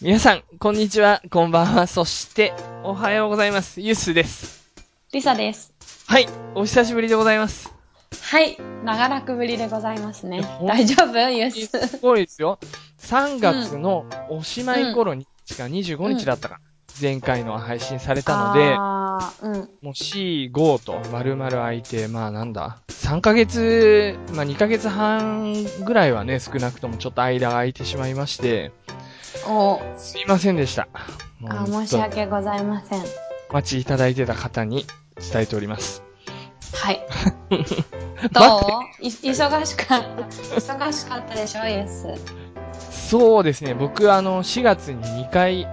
[0.00, 2.52] 皆さん、こんにちは、こんばんは、そして、
[2.84, 3.80] おはようございます。
[3.80, 4.70] ユッスーです。
[5.12, 5.74] リサです。
[6.06, 7.74] はい、お久しぶりでございます。
[8.22, 8.56] はい。
[8.84, 10.42] 長らくぶりでございますね。
[10.64, 11.18] 大丈夫？
[11.30, 11.88] ユース。
[11.88, 12.60] すごいですよ。
[13.00, 16.60] 3月のおしまい頃に、しか25日だったか、
[17.00, 19.68] 前回のは配信されたので、うん。
[19.82, 28.70] もう C、5と丸々空いて、まあなんだ、3ヶ月、まあ2ヶ月半ぐらいはね、少なくともちょっと間が空いてしまいまして、
[29.46, 30.88] おすいませんでした。
[31.48, 33.02] あ申し訳ございません。
[33.50, 34.84] お待ちいただいてた方に
[35.32, 36.02] 伝えております。
[36.74, 37.00] はい。
[38.32, 38.40] ど
[39.00, 39.04] う？
[39.04, 40.22] い忙しかった。
[40.76, 41.64] 忙しかったでしょ？
[41.66, 43.08] ユッス。
[43.10, 45.66] そうですね、僕あの、4月に2回、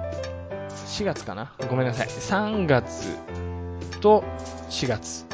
[0.87, 1.53] 4月かな？
[1.69, 2.07] ごめんなさい。
[2.07, 3.17] 3月
[3.99, 4.23] と
[4.69, 5.25] 4月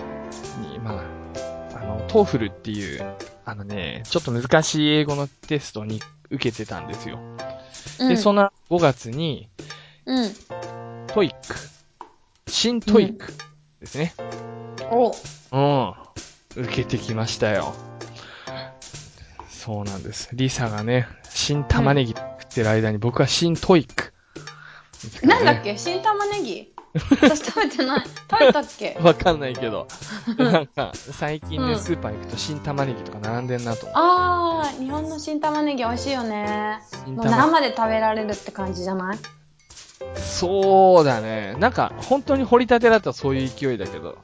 [0.71, 1.03] に、ま
[1.75, 3.13] あ、あの、 TOEFL っていう、
[3.45, 7.19] あのね、ちょっと難しい英語のテストに受けてたんですよ。
[7.99, 8.09] うん。
[8.09, 9.49] で、その5月に、
[10.05, 10.33] うん。
[11.07, 11.55] TOEIC、
[12.47, 13.33] 新 TOEIC
[13.79, 14.13] ですね。
[14.91, 15.11] お
[15.51, 15.93] うん。
[16.55, 17.73] 受けてきましたよ。
[19.49, 20.29] そうなんです。
[20.33, 24.10] リサがね、新玉ねぎ食ってる間に僕は新 TOEIC。
[25.23, 25.77] なんだっけ？
[25.77, 26.73] 新玉ねぎ？
[27.21, 28.03] 私食べてない。
[28.29, 28.97] 食べたっけ？
[29.01, 29.87] わかんないけど。
[30.37, 36.79] なんか、最近ね、うんスーパー行くと新玉ねぎとか並んでんなと思あー、日本の新玉ねぎ美味しいよね。
[37.07, 39.17] もう生で食べられるって感じじゃない？
[40.17, 41.55] そうだね。
[41.59, 44.17] なんか、本当に掘り立てだったらそういう勢いだけど。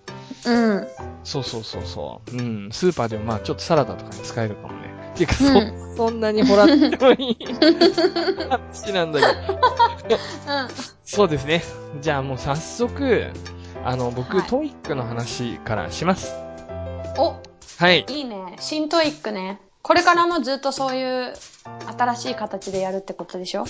[0.46, 0.88] うん。
[1.24, 2.38] そうそうそうそう。
[2.38, 2.70] うん。
[2.72, 4.94] スーパーでもまあちょっとサラダとかに使えるかもね。
[5.18, 5.38] ていうか、う
[5.96, 9.26] そ、そんなに掘らなくてもいい話なんだけ
[10.10, 10.20] ど。
[11.04, 11.64] そうですね。
[12.02, 13.32] じゃあもう早速、
[13.84, 16.34] あの、僕、はい TOEIC の話からします。
[16.36, 17.22] うん。
[17.22, 17.42] お
[17.78, 18.06] はい。
[18.10, 18.56] いいね。
[18.60, 19.60] 新トイックね。
[19.82, 21.34] これからもずっとそういう
[21.98, 23.66] 新しい形でやるってことでしょ？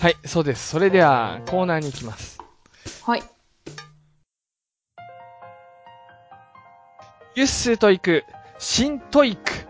[0.00, 0.68] はい、そうです。
[0.68, 2.38] それでは、コーナーに行きます。
[3.04, 3.22] はい。
[7.36, 8.24] ユッスートイック、
[8.58, 9.67] 新 TOEIC、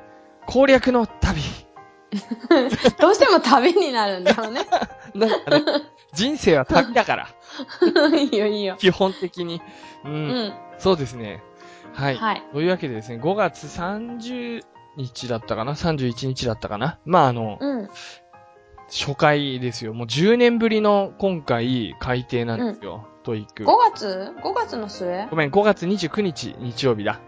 [0.49, 1.43] 攻略の旅。
[2.99, 4.67] どうしても旅になるんだろうね。
[5.15, 5.63] なんかね、
[6.15, 7.29] 人生は旅だから、
[8.19, 8.77] いいよいいよ。
[8.79, 9.61] 基本的に。
[10.07, 10.55] う、うんん。
[10.79, 11.43] そうですね。
[11.93, 12.17] はい。
[12.17, 12.43] はい。
[12.55, 14.65] というわけでですね、5月30
[14.97, 16.99] 日だったかな ?31 日だったかな？
[17.05, 17.89] まあ、あの、うん。
[18.87, 19.93] 初回ですよ。
[19.93, 23.07] もう10年ぶりの今回改定なんですよ。
[23.23, 23.65] TOEIC。
[23.65, 25.27] 5月 ?5 月の末？
[25.29, 27.21] ごめん、5月29日日曜日だ。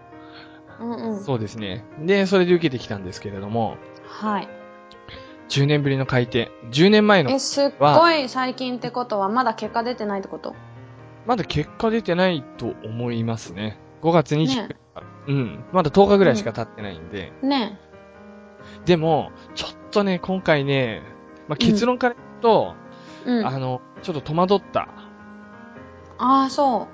[0.80, 1.20] うんうん。
[1.24, 1.84] そうですね。
[2.00, 3.76] で、それで受けてきたんですけれども、
[4.06, 4.48] はい。
[5.48, 6.50] 10年ぶりの改定。
[6.70, 10.54] 10年前のえ、すっごい最近ってことはまだ結果出てないってこと？
[11.26, 13.78] まだ結果出てないと思いますね。
[14.02, 14.76] 5月20、ね
[15.28, 15.64] うん。
[15.72, 17.32] まだ10日ぐらいしか経ってないんで。
[17.42, 17.78] ね
[18.84, 21.02] でも、ちょっとね、今回ね、
[21.48, 22.74] まあ、結論から言うと、
[23.26, 23.30] え。
[23.30, 23.46] うん。
[23.46, 24.88] ああの、ちょっと戸惑った。
[26.18, 26.88] あー、そ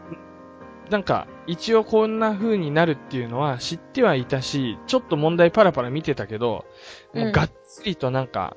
[0.90, 6.64] なんか、一応こんな風になるっていうのは知ってはいたし、ちょっと問題パラパラ見てたけど、
[7.14, 8.56] もううんがっつりとなんか、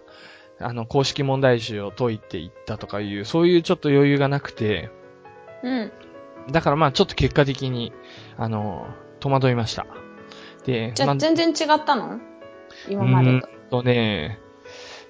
[0.59, 4.89] あの、公式問題集を解いていったとかいう、そういうちょっと余裕がなくて、
[5.63, 5.69] う。
[5.69, 5.91] うん。
[6.51, 7.94] だからまあちょっと結果的に、
[8.38, 8.88] あの、
[9.19, 9.85] 戸惑いました。
[10.66, 12.19] で、まじゃあ全然違ったの？
[12.89, 13.47] 今までと。
[13.47, 14.39] うーんとね、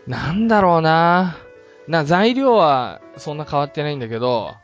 [0.05, 1.37] なんだろうな。
[1.87, 4.55] な、材料はそんな変わってないんだけど、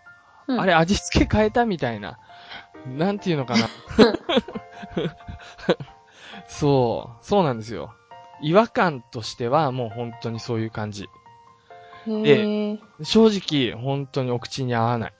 [0.47, 2.19] うんあれ味付け変えたみたいな。
[2.87, 3.67] なんていうのかな。
[6.47, 7.93] そう、そうなんですよ。
[8.41, 11.09] 違和感としてはもう本当にそういう感じ。
[12.07, 12.79] へえ。
[13.03, 15.13] 正直、本当にお口に合わない。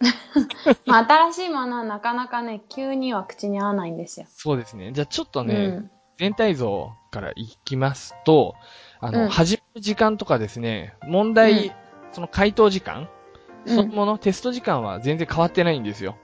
[0.86, 4.26] まあ、新しいものはなかなかね、急には口に合わないんですよ。
[4.28, 4.92] そうですね。
[4.92, 5.90] じゃあちょっとね、うん。
[6.18, 8.54] 全体像からいきますと、
[9.00, 11.72] あの、うん始める時間とかですね、問題、うん
[12.12, 13.08] その回答時間、
[13.64, 16.16] うんそのもの、テスト時間は全然変わってないんですよ。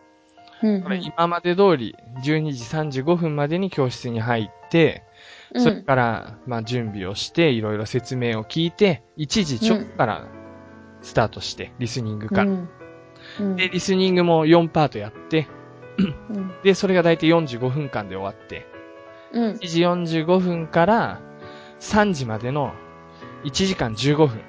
[0.63, 0.83] うん。
[0.83, 5.09] これ今まで通り、12時35分までに教室に入って、うん
[5.63, 10.29] それから、まあ、準備をして、いろいろ説明を聞いて、1時ちょっから
[11.01, 12.51] スタートして、リスニングから。
[12.51, 12.69] うん。
[13.41, 13.57] うん。
[13.57, 15.49] で、リスニングも4パートやって、
[15.97, 16.03] う
[16.39, 16.53] ん。
[16.63, 18.67] で、それがだいたい45分間で終わって、
[19.33, 19.57] うん。
[19.57, 21.21] 1時45分から
[21.81, 22.75] 3時までの
[23.45, 24.43] 1時間15分。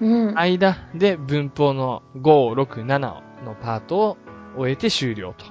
[0.00, 0.38] うん。
[0.38, 2.98] 間で文法の5、6、7
[3.44, 4.16] のパートを
[4.56, 5.44] 終えて終了と。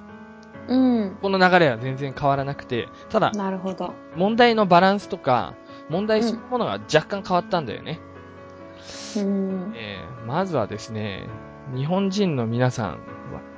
[0.67, 1.17] うん。
[1.21, 3.93] この流れは全然変わらなくて、ただ、なるほど。
[4.15, 5.53] 問題のバランスとか、
[5.89, 7.99] 問題そのものが若干変わったんだよね。
[9.17, 9.73] うん。
[9.75, 11.27] えーまずはですね、
[11.75, 12.99] 日本人の皆さん、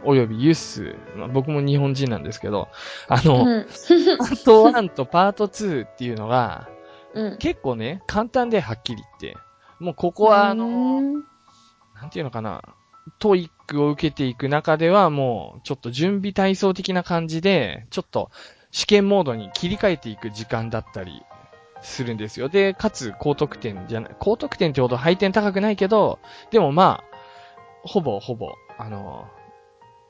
[0.04, 2.68] およびユッス、まあ僕も日本人なんですけど、
[3.08, 3.66] あの、うん。
[4.18, 6.68] パート1とパート2っていうのが、
[7.14, 7.38] うん。
[7.38, 9.40] 結構ね、簡単ではっきり言って、
[9.80, 11.24] もうここは、あの、うん
[12.00, 12.62] なんていうのかな、
[13.20, 18.32] TOEIC を受けていく中ではもう、ちょっと準備体操的な感じで、ちょっと
[18.72, 21.24] 試験モードに切り替えていく時間だったり
[21.82, 22.50] するんですよ。
[22.50, 26.20] で、かつ高得点じゃない、高得点ってほど配点高くないけど、
[26.52, 29.28] でもまあ、ほぼほぼ、あの、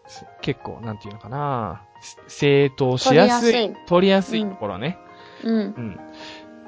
[0.07, 1.83] す結構、なんていうのかな、
[2.27, 4.97] 正当しやすい、取りやすい取りやすいところね。
[5.43, 5.55] うん。
[5.55, 5.99] うん、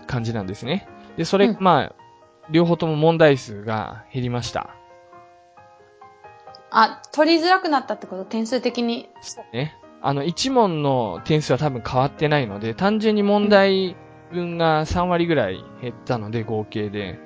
[0.08, 0.88] 感じなんですね。
[1.18, 1.96] で、それ、うんまあ、
[2.50, 4.76] 両方とも問題数が減りました。
[6.72, 8.26] あ、取りづらくなったってこと？
[8.26, 9.10] 点数的に。
[9.54, 9.78] ね。
[10.02, 13.96] あの、一問の点数は多分変わってないので、単純に問題
[14.32, 17.20] 分が3割ぐらい減ったので、合計で。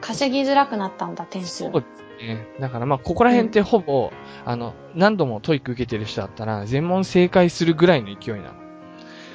[0.00, 1.64] 稼ぎづらくなったんだ、点数。
[1.64, 2.46] そうですね。
[2.60, 4.12] だからまあ、ここら辺ってほぼ、
[4.44, 8.54] あの、何度も TOEIC 受けてる人だったら、全問正解するぐらいの勢いなの。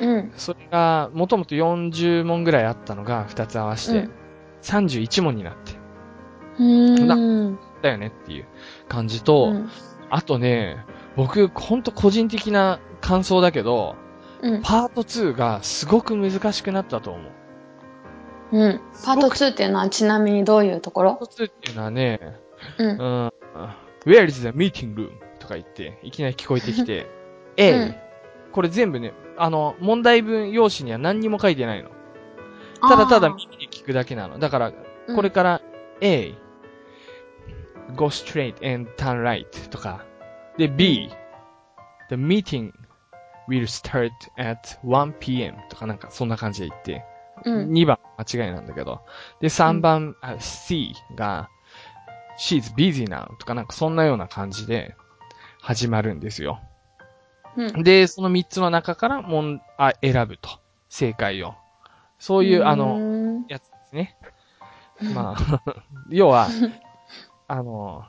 [0.01, 0.31] うん。
[0.37, 4.11] それが、もともと40問ぐらいあったのが、2つ合わせてうん、
[4.61, 5.73] 31問になって、
[6.57, 7.57] うーん。
[7.57, 8.45] だよねっていう
[8.89, 9.69] 感じと、うん。
[10.09, 10.85] あとね、
[11.15, 13.95] 僕、ほんと個人的な感想だけど、
[14.41, 14.61] うん。
[14.61, 17.21] パート2がすごく難しくなったと思
[18.51, 18.57] う。
[18.57, 18.81] うん。
[19.05, 21.15] パート2っていうのはちなみにどういうところ？
[21.15, 22.19] パート2っていうのはね、
[22.77, 22.83] う。
[22.83, 23.33] うんん、
[24.05, 25.11] Where is the meeting room?
[25.39, 27.07] とか言って、いきなり聞こえてきて、
[27.57, 27.95] A、 うん
[28.51, 31.91] これ全部ね、あの、問題文用紙には何にも書いてないの。
[32.81, 34.39] ただただ耳に聞くだけなの。
[34.39, 35.61] だから、うんこれから
[36.01, 36.35] A、
[37.95, 40.05] go straight and turn right とか、
[40.57, 41.09] で B、
[42.09, 42.71] the meeting
[43.47, 47.05] will start at 1pm とかなんかそんな感じで言って、
[47.45, 47.71] うん。
[47.71, 49.01] 2番間違いなんだけど、
[49.39, 51.49] で3番、あ C が
[52.37, 54.95] she's busy now とかなんかそんなような感じで
[55.61, 56.61] 始まるんですよ。
[57.57, 57.83] うん。
[57.83, 60.49] で、その3つの中からもんあ選ぶと。
[60.89, 61.55] 正解を。
[62.17, 64.17] そういう、あの、の、やつですね。
[65.13, 65.61] まあ、
[66.09, 66.47] 要は、
[67.49, 68.05] あの、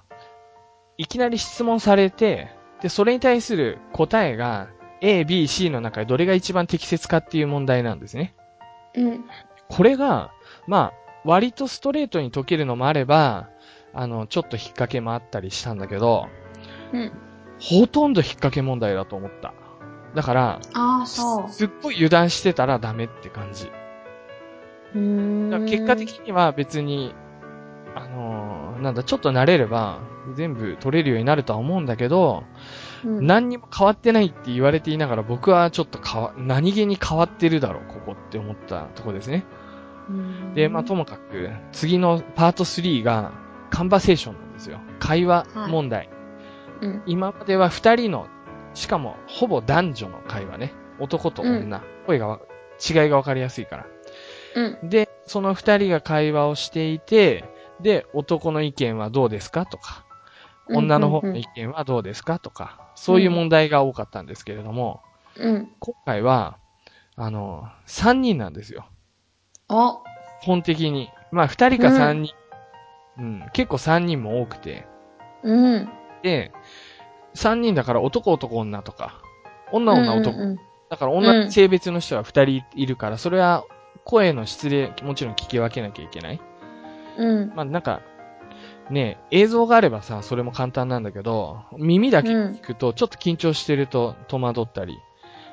[0.98, 2.50] いきなり質問されて、
[2.82, 4.68] で、それに対する答えが、
[5.00, 8.34] A、B、C の中でどれが一番適切かっていう問題なんですね。
[8.94, 9.24] うん。
[9.68, 10.30] これが、
[10.66, 10.92] まあ、
[11.24, 13.48] 割とストレートに解けるのもあれば、
[13.94, 16.28] あの、ちょっと引っ掛けもあったりしたんだけど、
[16.92, 17.12] うん。
[17.60, 19.54] ほとんど引っ掛け問題だと思った。
[20.14, 21.50] だから、ああ、そう。
[21.50, 23.70] すっごい油断してたらダメって感じ。
[24.94, 25.66] うーん。
[25.66, 27.14] 結果的には別に、
[27.94, 30.00] あのーなんだ、ちょっと慣れれば
[30.34, 32.44] 全部取れるようになるとは思うんだけど、
[33.04, 39.44] うん、何にも変わってないって言われていながら僕はちょっと変わ、何気に変わってるだろう、ここって思ったとこですね。
[40.08, 43.32] うんで、まあともかく、次のパート3が
[43.70, 44.80] カンバセーションなんですよ。
[44.98, 46.08] 会話問題。
[46.80, 47.02] うん。
[47.06, 48.26] 今までは二人の、
[48.74, 50.74] しかもほぼ男女の会話ね。
[50.98, 51.82] 男と女。
[52.06, 52.40] 声がわ、
[52.78, 53.86] 違いがわかりやすいから。
[54.56, 54.88] うん。
[54.88, 57.44] で、その二人が会話をしていて、
[57.82, 60.04] で、男の意見はどうですかとか、
[60.68, 65.00] 女の方の意見はどうですかとか、そういう問題が多かったんですけれども、
[65.36, 65.68] うん。
[65.78, 66.58] 今回は、
[67.16, 68.86] あの、三人なんですよ。
[69.68, 70.02] お、
[70.42, 71.10] 本的に。
[71.30, 72.34] まあ、二人か三人。
[73.18, 74.86] うん、結構三人も多くて。
[75.42, 75.88] うん。
[76.22, 76.52] で、
[77.34, 79.22] 三人だから男男女とか、
[79.72, 80.36] 女女男。
[80.36, 80.58] うんうん
[80.90, 83.64] だから同じ性別の人は二人いるから、それは
[84.04, 86.40] 声の質でもちろん聞き分けなきゃいけない。
[87.18, 87.52] うん。
[87.54, 88.00] まあなんか、
[88.90, 94.98] ね映像があればさ、それも簡単なんだけど、耳だけ聞くとちょっと緊張してると戸惑ったり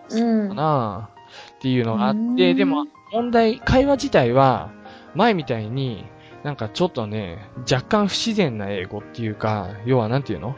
[0.09, 0.49] うん。
[0.49, 1.09] かな
[1.57, 4.71] っていうのがあって、うんでも問題、会話自体は
[5.15, 6.05] 前みたいに
[6.43, 10.55] なんかちょっとね、若干不自然な英語っていうか、要はなんていうの？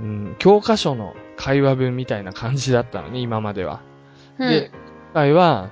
[0.00, 3.80] うん、教科書の会話文みたいな感じだったのね、今までは。
[4.38, 4.70] うん、で、
[5.12, 5.70] 今回は、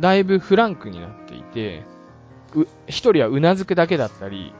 [0.00, 1.84] だいぶフランクになっていて、
[2.54, 4.52] う、一人はうなずくだけだったり、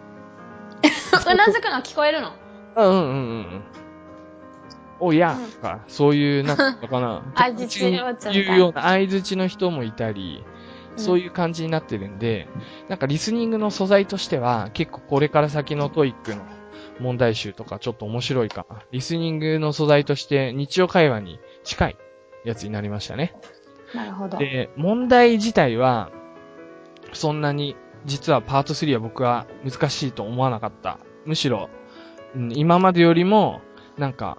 [0.83, 2.33] うなずくの聞こえるの？
[2.77, 3.09] うんうんうんう
[3.41, 3.63] ん。
[5.01, 7.25] おや、うんとか、そういう、なんかな。
[7.35, 10.45] 相槌を打つみたいうような相槌の人もいたり、
[10.97, 12.49] そういいう感じになってるんで、
[12.89, 16.43] なんかリスニングの素材としては、結構これから先の TOEIC の
[17.01, 18.83] 問題集とかちょっと面白いかな。
[18.91, 21.97] リスニングの素材として日常会話に近い
[22.45, 23.35] やつになりましたね。
[23.95, 24.01] うん。
[24.01, 24.37] なるほど。
[24.37, 26.11] で、問題自体は、
[27.13, 27.77] そんなに、
[28.07, 30.99] 実はパート3は僕は難しいと思わなかった。
[31.27, 31.69] むしろ、
[32.35, 33.61] うん、今までよりも、
[33.99, 34.39] なんか、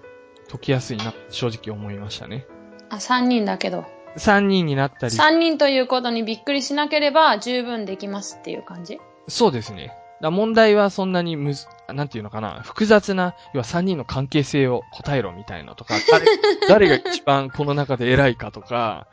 [0.50, 2.46] 解きやすいな、正直思いましたね。
[2.90, 3.84] あ、3人だけど。
[4.16, 9.00] 3人になったり、3人ということにびっくりしなければ十分できますっていう感じ？
[9.28, 9.96] そうですね。
[10.20, 16.26] だ問題はそんなにむず、なんていうのかな、複雑な、要は3人の関係性を答えろみたいなとか、誰、
[16.68, 19.08] 誰が一番この中で偉いかとか、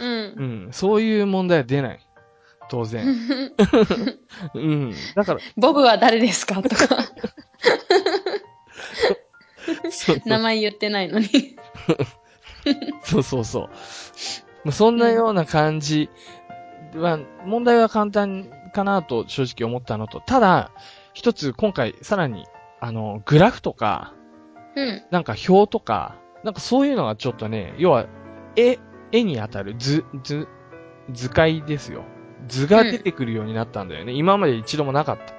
[0.00, 0.08] うん。
[0.08, 2.00] うん、そういう問題は出ない。
[2.68, 3.06] 当然。
[4.54, 4.94] うん。
[5.14, 6.62] だから、ボブは誰ですか？
[6.62, 6.98] とか、
[10.24, 11.28] 名前言ってないのに。
[13.02, 13.68] そうそうそう。
[14.64, 16.08] まあそんなような感じ
[16.94, 20.70] は、問題は簡単かなと正直思ったのと、ただ、
[21.12, 22.46] 一つ今回さらに、
[22.80, 24.14] あの、グラフとか、
[24.76, 25.02] うん。
[25.10, 28.06] なんか表とか、なんかそういうのがちょっとね、要は、
[28.56, 28.78] 絵、
[29.12, 30.48] 絵に当たる図、図、
[31.12, 32.04] 図解ですよ。
[32.48, 34.12] 図が出てくるようになったんだよね。
[34.12, 35.24] 今まで一度もなかった。
[35.26, 35.32] だ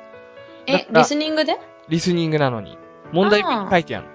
[0.67, 1.57] えリスニングで？
[1.89, 2.77] リスニングなのに。
[3.11, 4.07] 問題書いてある。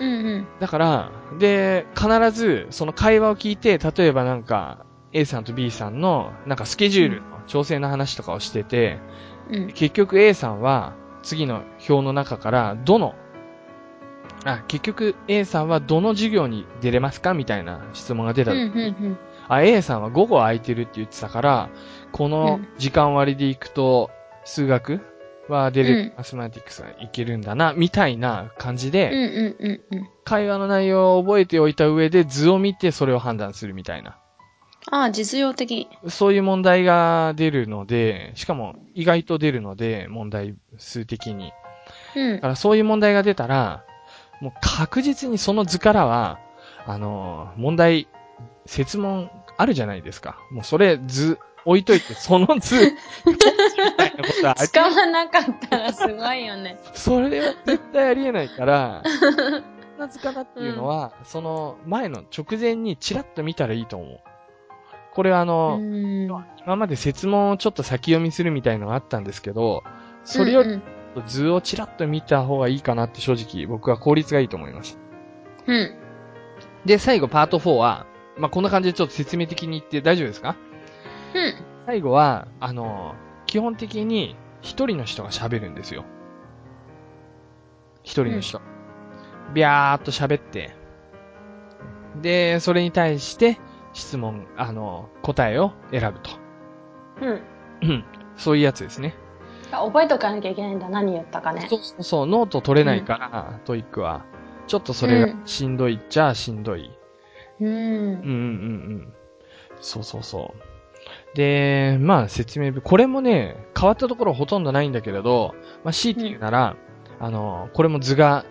[0.00, 0.46] うんうん。
[0.60, 8.98] だから、で、必ず、その会話を聞いて、例えばなんか、A さんと B さんの、なんかスケジュールの調整の話とかをしてて、
[9.50, 9.66] うん。
[9.68, 13.14] 結局 A さんは、次の表の中から、どの、
[14.44, 21.68] あ、結局 A さんはどの授業に出れますかみたいな質問が出たうん時に、うんあ、A さんは午後空いてるって言ってたから、
[22.12, 24.10] この時間割で行くと、
[24.44, 25.00] 数学
[25.48, 29.90] は出る、うんマスマティクスはいけるんだな、みたいな感じで。
[30.24, 34.18] 会話の内容を覚えておいた上で図を見てそれを判断するみたいな。
[34.90, 35.88] ああ、実用的。
[36.08, 41.52] そういう問題が出るので、しかも意外と出るので、問題数的に。
[42.16, 42.48] うんだか。
[42.48, 43.84] らそういう問題が出たら、
[44.40, 46.38] もう確実にその図からは、
[46.86, 48.08] あの、問題、
[48.66, 50.36] 説問あるじゃないですか。
[50.50, 52.76] もうそれ図置いといて、その図、
[53.26, 54.68] みたいなことはあり？
[54.68, 56.78] 使わなかったらすごいよね。
[56.94, 59.62] それは絶対ありえないから、そん
[59.98, 64.20] な図かなっていうのは、その前の直前にチラッと見たらいいと思う。
[65.14, 66.24] これはあうの、ん。
[66.24, 69.84] 今まで説問をちょっと先読みするみたいのがあったんですけど、
[70.24, 70.82] それよりうん
[71.26, 74.98] 図をチラッと見た方がいいかなって正直僕は効率がいいと思います。
[75.66, 75.94] うん。
[76.86, 78.06] で、最後パート4は、
[78.38, 80.56] まあ、こんな感じでちょっと説明的に言って大丈夫ですか？
[80.56, 80.71] うん。
[81.86, 83.14] 最後は、あの、
[83.46, 86.04] 基本的に一人の人が喋るんですよ。
[88.02, 88.60] 一人の人。
[89.54, 90.74] ビャーっと喋って、
[92.20, 93.58] で、それに対して
[93.92, 96.30] 質問、あの、答えを選ぶと。
[97.20, 97.42] うん。
[97.82, 98.04] うん
[98.36, 99.14] そういうやつですね。
[99.70, 100.88] あ覚えとかなきゃいけないんだ。
[100.88, 101.66] 何言ったかね。
[101.68, 104.24] そうそうそう、ノート取れないから、 TOEIC は。
[104.66, 106.90] ちょっとそれがしんどいっちゃしんどい。
[107.60, 107.74] うんうん。
[107.74, 108.28] うんうんう
[109.04, 109.12] ん。
[109.80, 110.71] そうそうそう。
[111.34, 116.76] で、まあ説明文、これもね、変わったところほとんどないんだけれど、まあ強いて言うなら、
[117.20, 118.44] あの、これも図が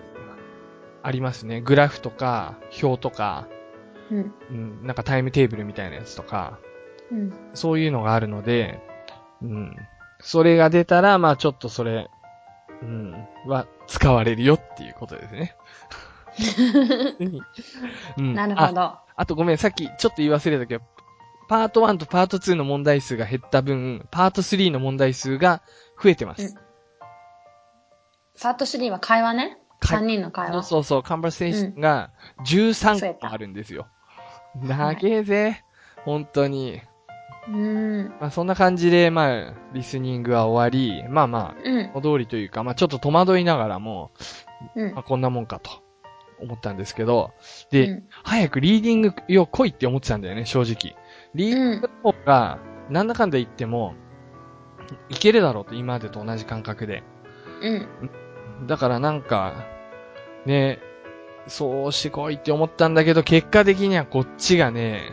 [1.03, 1.61] ありますね。
[1.61, 3.47] グラフとか、表とか、
[4.09, 4.33] うん。
[4.49, 6.59] うん、なんかタイムテーブルみたいなやつとか、
[7.11, 7.33] うん。
[7.53, 8.81] そういうのがあるので、
[9.41, 9.75] うん。
[10.19, 12.09] それが出たら、まあちょっとそれ、
[12.81, 13.13] うん、
[13.45, 15.55] は使われるよっていうことですね。
[18.17, 18.97] うんなるあほど。
[19.15, 20.83] あとごめん、さっきちょっと言い忘れたけど、
[21.51, 25.61] パート1とパート2の問題数が減った分、パート3の問題数が
[26.01, 26.43] 増えてます。
[26.43, 26.55] うん
[28.41, 29.59] パート3は会話ね。
[29.81, 30.63] 会3人の会そう話。
[30.63, 32.11] そうそう、カンバーセーションが
[32.47, 33.87] 13増えた個あるんですよ。
[34.63, 35.61] 長えぜ。
[36.05, 36.81] 本当に。
[37.49, 38.13] うん。
[38.21, 41.91] まあそんな感じで、まあ、リスニングは終わり、まあまあ、うん。
[41.93, 44.11] お通りというか、まあちょっと戸惑いながらも、
[44.75, 45.69] うんまあこんなもんかと
[46.39, 47.33] 思ったんですけど、
[47.71, 50.95] で、うん早くリーディングよ来いって思ってたんだよね、正直。
[51.33, 52.59] リーディングの方が、
[52.89, 53.95] なんだかんだ言っても、
[55.09, 57.03] いけるだろうと、今までと同じ感覚で。
[57.61, 57.69] う
[58.63, 58.67] ん。
[58.67, 59.65] だからなんか、
[60.45, 60.79] ね、
[61.47, 65.11] そうしてこいって思ったんだけど、結果的にはこっちがね、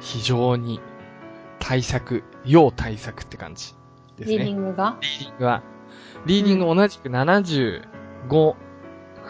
[0.00, 0.80] 非常に
[1.58, 3.74] 対策、要対策って感じ
[4.16, 4.50] ですリーデね。
[4.50, 4.96] ィングが？
[5.00, 5.62] リーディングは。
[6.26, 8.54] リーディング同じく75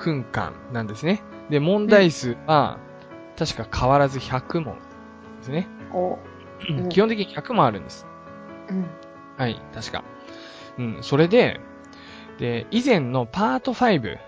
[0.04, 1.22] 分間なんですね。
[1.50, 2.78] で、問題数は、
[3.38, 4.76] 確か変わらず100問
[5.38, 5.68] ですね。
[5.96, 6.18] お。
[6.68, 8.06] うん基本的に100問あるんです。
[8.68, 8.86] うん。
[9.36, 10.04] はい、確か。
[10.78, 11.60] うん、それで、
[12.38, 14.18] で、以前のパート5、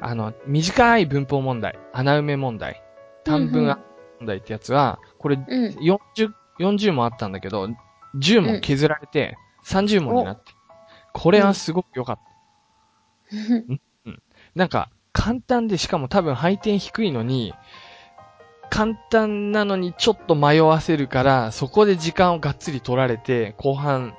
[0.00, 2.82] あの、短い文法問題、穴埋め問題、
[3.24, 5.70] 短文問題ってやつは、これうん。
[5.78, 5.98] 40、
[6.58, 7.68] 40問あったんだけど、
[8.16, 10.52] 10問削られて30問になって、
[11.12, 12.26] これはすごく良かった。
[14.54, 17.54] なんか、簡単でしかも多分配点低いのに、
[18.70, 24.14] 簡単なのにちょっと迷わせるから、そこで時間をがっつり取られて、後半、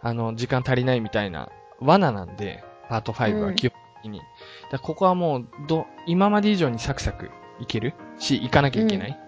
[0.00, 1.48] あの、時間足りないみたいな
[1.80, 4.18] 罠なんで、パート5は基本的に。
[4.18, 4.28] だか
[4.72, 7.30] らここはもう、ど、今まで以上にサクサク
[7.60, 7.94] いける？
[8.18, 9.18] し、行かなきゃいけない？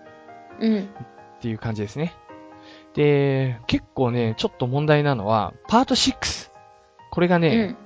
[0.60, 0.78] うん。
[0.82, 0.86] っ
[1.40, 2.12] ていう感じですね。
[2.94, 6.50] で、結構ね、ちょっと問題なのは、パート6。
[7.10, 7.76] これがうね、ん。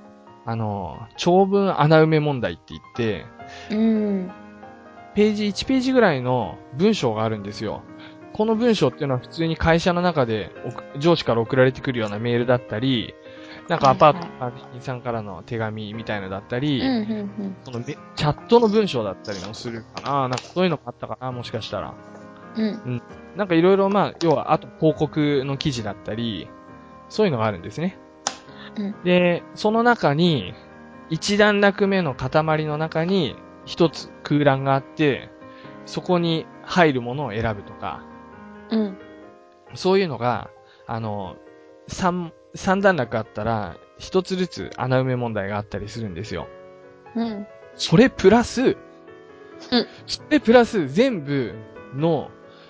[0.45, 3.25] あの、長文穴埋め問題って言って、
[3.69, 4.31] うん。
[5.19, 7.83] ページ1ページぐらいの文章があるんですよ。
[8.31, 13.13] この文章っていうのは普通に会社の中で送上司から送られてくるようなメールだったり、
[13.67, 16.91] なんかアパートの管理人さんからの手紙みたいのだったり、うん、う
[17.47, 21.93] ん、そのめチャットの文章だったりもするかななんかそういうのがあったかなもしかしたら。
[22.55, 22.63] うん。
[22.63, 23.01] うん。
[23.35, 26.47] なんかいろいろまあ、要はあと広告の記事だったり、
[27.09, 27.97] そういうのがあるんですね。
[28.77, 30.53] うんで、その中に、
[31.09, 33.35] 一段落目の塊の中に
[33.65, 35.29] 一つ空欄があって、
[35.85, 38.03] そこに入るものを選ぶとか、
[38.69, 38.97] うん。
[39.73, 40.51] そういうのが、
[40.85, 41.35] あの、
[41.87, 46.47] 三、三段落あったら、一つずつ穴埋め問題があったりするんですよ。
[47.15, 47.47] うん。
[47.75, 48.77] それプラス、うん
[50.07, 51.53] それプラス全部
[51.95, 52.29] の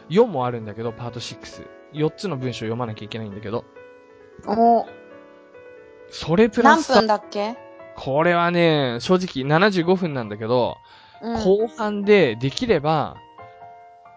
[0.09, 1.67] 4もあるんだけど、パート6。
[1.93, 3.65] 4つの文章を読まなきゃいけないんだけど、
[4.47, 4.85] お
[6.09, 7.57] それプラスさ何分だっけ？
[7.95, 10.77] これはね、正直75分なんだけど、
[11.21, 11.43] うん。
[11.43, 13.17] 後半でできれば、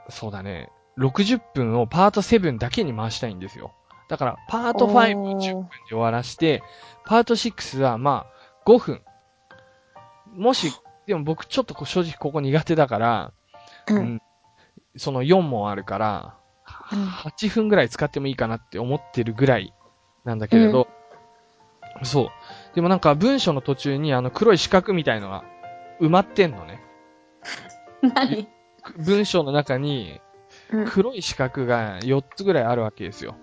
[0.08, 3.72] そうだね、60分をパート7だけに回したいんですよ。
[4.08, 6.62] だから、パート5を10分で終わらして、
[7.06, 9.02] パート6はまあ、5分。
[10.34, 10.72] もし、
[11.06, 13.32] でも僕ちょっと正直ここ苦手だから、
[13.88, 13.94] う。
[13.94, 14.22] うんん
[14.96, 16.34] その4もあるから、
[16.92, 19.72] うん8分ぐらい使ってもいいかなって思ってるぐらい
[20.24, 20.88] なんだけれど、
[22.02, 22.28] そう。
[22.74, 25.44] でもなんか文章の途中にあの黒い四角みたいのが
[26.00, 26.82] 埋まってんのね。
[28.02, 28.48] 何？
[28.98, 30.20] 文章の中に
[30.72, 30.84] うん。
[30.86, 33.36] 黒い四角が4つぐらいあるわけですよ。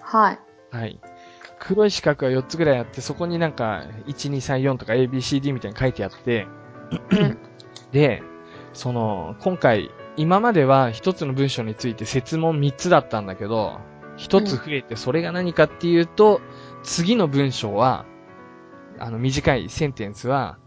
[0.00, 0.38] はい。
[0.70, 1.00] はい。
[1.58, 6.46] 黒い四角が4つぐらいあって、そこになんか、1、2、3、4とか ABCD みたいに書いてあって、
[7.10, 7.38] うん。
[7.92, 8.22] で、
[8.72, 13.78] その、今回、今までは一つの文章について説問3つだったんだけど、
[14.16, 16.40] 一つ増えてそれが何かっていうと、
[16.82, 18.06] 次の文章は、
[18.98, 20.58] あの短いセンテンスは、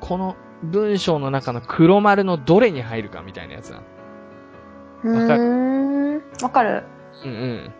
[0.00, 0.36] この
[0.70, 3.82] 文章の中の黒丸のどれに入るかみたいなやつな
[5.04, 6.22] わかる。
[6.42, 6.84] わかる。
[7.24, 7.72] うんうん。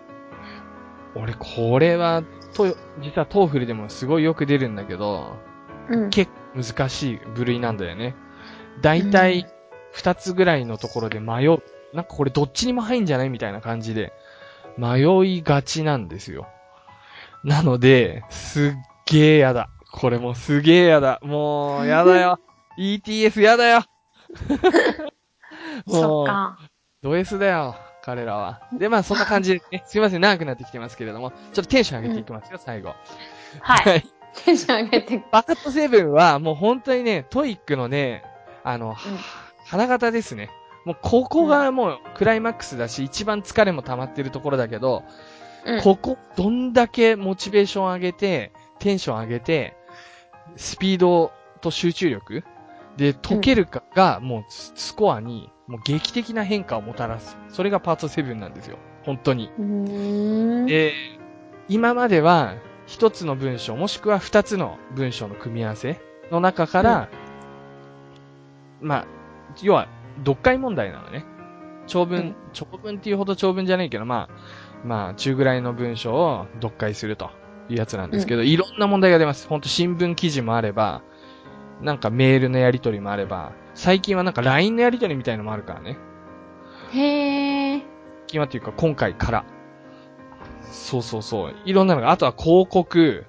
[1.15, 2.23] 俺、これは、
[2.55, 5.37] と、実は TOEFL でもすごいよく出るんだけど、
[5.89, 6.11] うん。
[6.11, 8.15] 結構難しい部類なんだよね。
[8.81, 9.47] だいたい
[9.93, 11.63] 二つぐらいのところで迷う。
[11.93, 14.13] なんかこれどっちにも入んじゃないみたいな感じで、
[14.77, 16.49] 迷いがちなんですよ。
[17.45, 18.73] なので、すっ
[19.07, 19.69] げーやだ。
[19.93, 21.21] これもうすげーやだ。
[21.23, 22.41] もう、やだよ。
[22.79, 23.85] ETS やだよ。
[25.89, 26.59] そっか。
[27.03, 28.63] ド S だよ、彼らは。
[28.73, 32.95] で、まあそんな感じでね、 すいません、長くなってきてますけれども、ちょっとテンション上げていきますよ、最後。
[33.61, 33.99] はい。
[33.99, 34.03] い。
[34.45, 35.23] テンション上げて。
[35.31, 38.25] パートセブンはもう本当にね、 TOEIC のね、
[38.63, 38.95] あの、うん
[39.67, 40.51] 花形ですね。
[40.85, 45.03] もうここがもうクライマックスだし、一番疲れも溜まってるところだけど、
[45.65, 45.81] うん。
[45.81, 49.77] ここ、どんだけモチベーション上げて、テンション上げて、
[50.57, 51.33] スピード
[51.63, 52.45] と集中力
[52.97, 57.37] で解けるかが、もうススコアに、もう劇的な変化をもたらす。
[57.49, 58.79] それがパート7なんですよ。
[59.05, 59.51] 本当に。
[60.67, 60.93] で、
[61.69, 62.55] 今までは、
[62.87, 67.09] 一つの文章、もしくは二つの文章の組み合わせの中から、
[68.81, 69.07] まあ、
[69.63, 71.25] 要は、読解問題なのね。
[71.87, 77.31] 長文、うん長文っていうほど長文じゃないけど、まあ、まあ、中ぐらいの文章を読解すると
[77.69, 79.49] いうやつなんですけど、いろんな問題が出ます。
[79.49, 81.03] ほんと新聞記事もあれば、
[81.81, 85.99] なんかメールのやり取りもあれば、最近はなんか LINE のやり取りみたいのもあるからね。
[86.93, 87.79] へー。
[87.81, 87.87] 最
[88.27, 89.45] 近はっていうか今回から。
[90.71, 91.55] そうそうそう。
[91.65, 93.27] いろんなのが、あとは広告、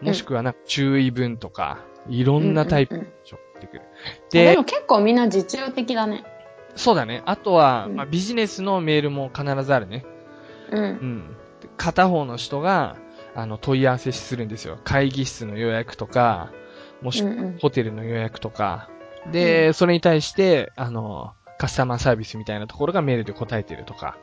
[0.00, 3.82] もしくはなんか注意文とか、いろんなタイプのうんうん文章が出てくる。
[4.30, 6.24] でで、も結構みんな実用的だね。
[6.74, 7.22] そうだね。
[7.26, 10.04] あとは、うんまあ、ビジネスのメールも必ずあるね。
[10.70, 10.76] う。
[10.76, 11.36] うんん。
[11.60, 12.96] で片方の人が、
[13.34, 14.78] あの、問い合わせするんですよ。
[14.84, 16.50] 会議室の予約とか、
[17.02, 17.58] もしくはうんうん。
[17.58, 18.88] ホテルの予約とか。
[19.30, 24.16] で、それに対して、あの、カスタマーサービスみたいなところがメールで答えてるとか。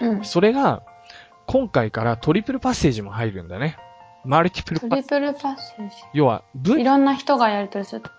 [0.00, 0.24] うん。
[0.24, 0.82] それが、
[1.46, 3.78] 今回からトリプルパッセージも入るんだね。
[4.24, 6.72] マルティプルパットリプルパッセー要は、ジ。
[6.72, 8.14] い文、ろんな人がやり取りするってこ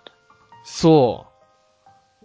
[0.63, 1.27] そ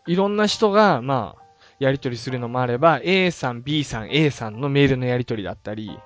[0.06, 0.10] う。
[0.10, 1.42] いろんな人が、まあ、
[1.78, 5.98] やり取りするのもあれば、A さん、B さん、A さんのメールのやり取りだったり、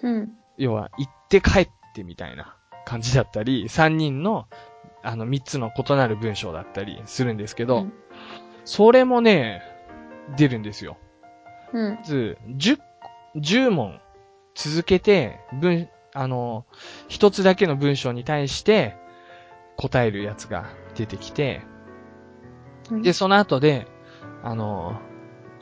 [0.00, 0.08] と。
[0.08, 0.32] うん。
[0.56, 4.46] 要は、行って帰ってみたいな感じだったり、3人の、
[5.02, 7.92] あの、3つの異なる文章だったりするんですけど、うん
[8.64, 9.62] それもね、
[10.36, 10.96] 出るんですよ。
[11.72, 11.94] うん。
[11.96, 12.78] まず、10、
[13.36, 14.00] 10問
[14.54, 16.66] 続けて、文、あの、
[17.08, 18.96] 一つだけの文章に対して
[19.76, 21.62] 答えるやつが出てきて、
[22.90, 23.86] うんで、その後で、
[24.42, 25.00] あの、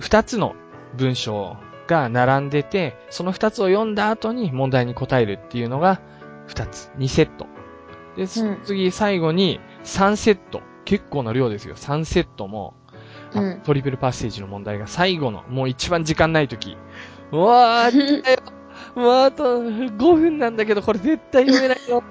[0.01, 0.55] 二つの
[0.97, 6.01] 文章が並んでて、その二つを読んだ後に問題に答えるっていうのが
[6.47, 7.47] 二つ、二セット。
[8.19, 10.61] で、うん次最後に三セット。
[10.85, 11.77] 結構な量ですよ。
[11.77, 12.75] 三セットも、
[13.35, 16.77] あうんトリプルパッセージの問題が最後の、もう一番時間ない時。
[17.31, 18.39] うわー、だよ。
[18.95, 22.03] もうあと5分なんだけど、これ絶対読めないよ。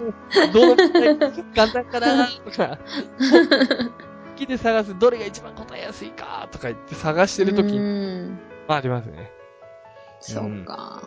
[0.53, 2.77] どの問題が簡単かなとか。
[3.17, 8.39] 好きで探す、どれが一番答えやすいかとか言って探してる時うに、ん。
[8.67, 9.31] まあありますね。
[10.19, 11.01] そうか。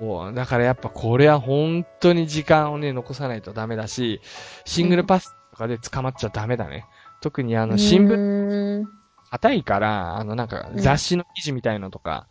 [0.00, 0.34] そう。
[0.34, 4.20] だからやっぱこれは本当に時間をね、残さないとダメだし、
[4.64, 6.86] シングルパスとかで捕まっちゃダメだね。
[7.20, 8.84] 特にあの、新聞聞。
[9.30, 12.28] 硬いから、あのなんかうん雑誌の記事みたいのとか、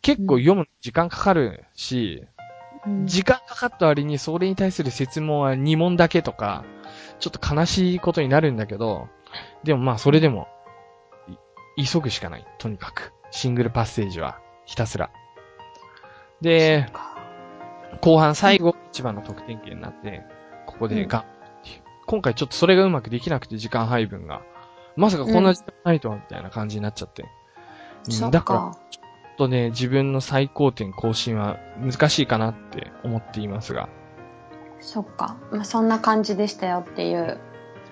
[0.00, 2.32] 結構読むの時間かかるし、うん
[3.06, 6.64] 時間かかった割にそれに対する説問は2問だけとか、
[7.20, 9.08] ちょっと悲しいことになるんだけど、
[9.62, 10.48] でもまあそれでも、
[11.76, 12.46] い急ぐしかない。
[12.58, 13.12] とにかく。
[13.30, 15.10] シングルパッセージは、ひたすら。
[16.42, 16.86] で、
[18.00, 20.22] 後半最後一番の得点圏になって、
[20.66, 21.24] ここでうんガンっ
[21.62, 24.42] ていう今回ちょっとそれがうまくできなくて時間配分が。
[24.96, 27.22] まさかこんな時間ないとは、みたいな感じになっちゃって。
[27.22, 28.78] うんだから、か。
[28.90, 33.88] ちょっとね、自分の最高点更新は難しいかなって思っていますが。
[34.80, 35.36] そっか。
[35.52, 37.38] まあ、そんな感じでしたよっていう。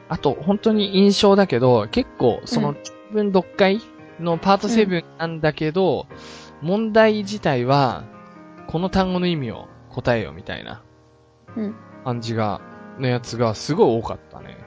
[0.09, 2.75] あと、本当に印象だけど、結構、その、
[3.13, 3.81] 分読解
[4.19, 6.07] のパート7なんだけど、
[6.61, 8.05] 問題自体は、
[8.71, 10.83] この単語の意味を答えよみたいな
[11.57, 11.75] うん。
[12.05, 12.61] 感じが、
[12.99, 14.59] のやつがすごい多かったね。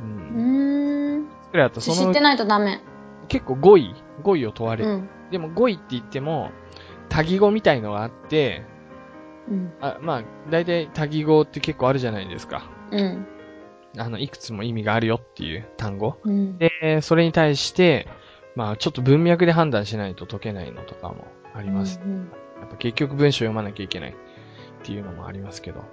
[0.00, 0.04] う。
[0.04, 1.28] うんーん。
[1.50, 2.82] それだと、その知って、ないとダメ。
[3.28, 4.90] 結構語彙語彙を問われる。
[4.90, 5.08] うん。
[5.30, 6.50] でも語彙って言っても、
[7.08, 8.64] 多義語みたいのがあって、
[9.48, 9.72] うん。
[9.80, 12.70] あまあ、大体多義語って結構あるじゃないですか。
[12.90, 13.26] うん。
[13.96, 16.18] あの、いくつも意味があるよっていう単語。
[16.24, 16.58] うん。
[16.58, 18.06] で、それに対して、
[18.54, 21.98] まあ、ちょっと文脈で判断しないと解けないのとかもあります。
[22.04, 22.30] うん。
[22.62, 24.14] やっぱ結局文章読まなきゃいけないっ
[24.84, 25.84] ていうのもありますけど。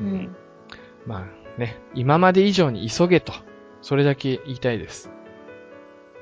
[0.00, 0.36] うん。
[1.06, 3.32] まあね、今まで以上に急げと。
[3.82, 5.10] それだけ言いたいです。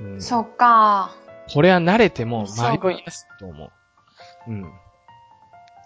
[0.00, 1.14] うん、そっか。
[1.52, 3.70] これは慣れてもいやすいと思う。
[4.48, 4.72] うん。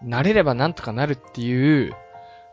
[0.04, 1.94] 慣れればなんとかなるっていう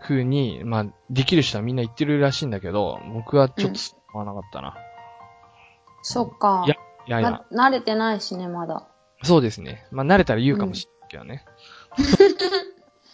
[0.01, 3.79] 風に、まあ、できる人はみんな言ってるらしいんだけど、僕はちょっと
[4.13, 4.75] 思わなかったな。
[6.01, 6.63] そっか。
[6.65, 6.75] いや
[7.07, 8.87] いやいや、ま、慣れてないしね、まだ。
[9.23, 9.87] そうですね。
[9.91, 11.45] まあ、慣れたら言うかもしれないけ
[11.97, 12.73] どね。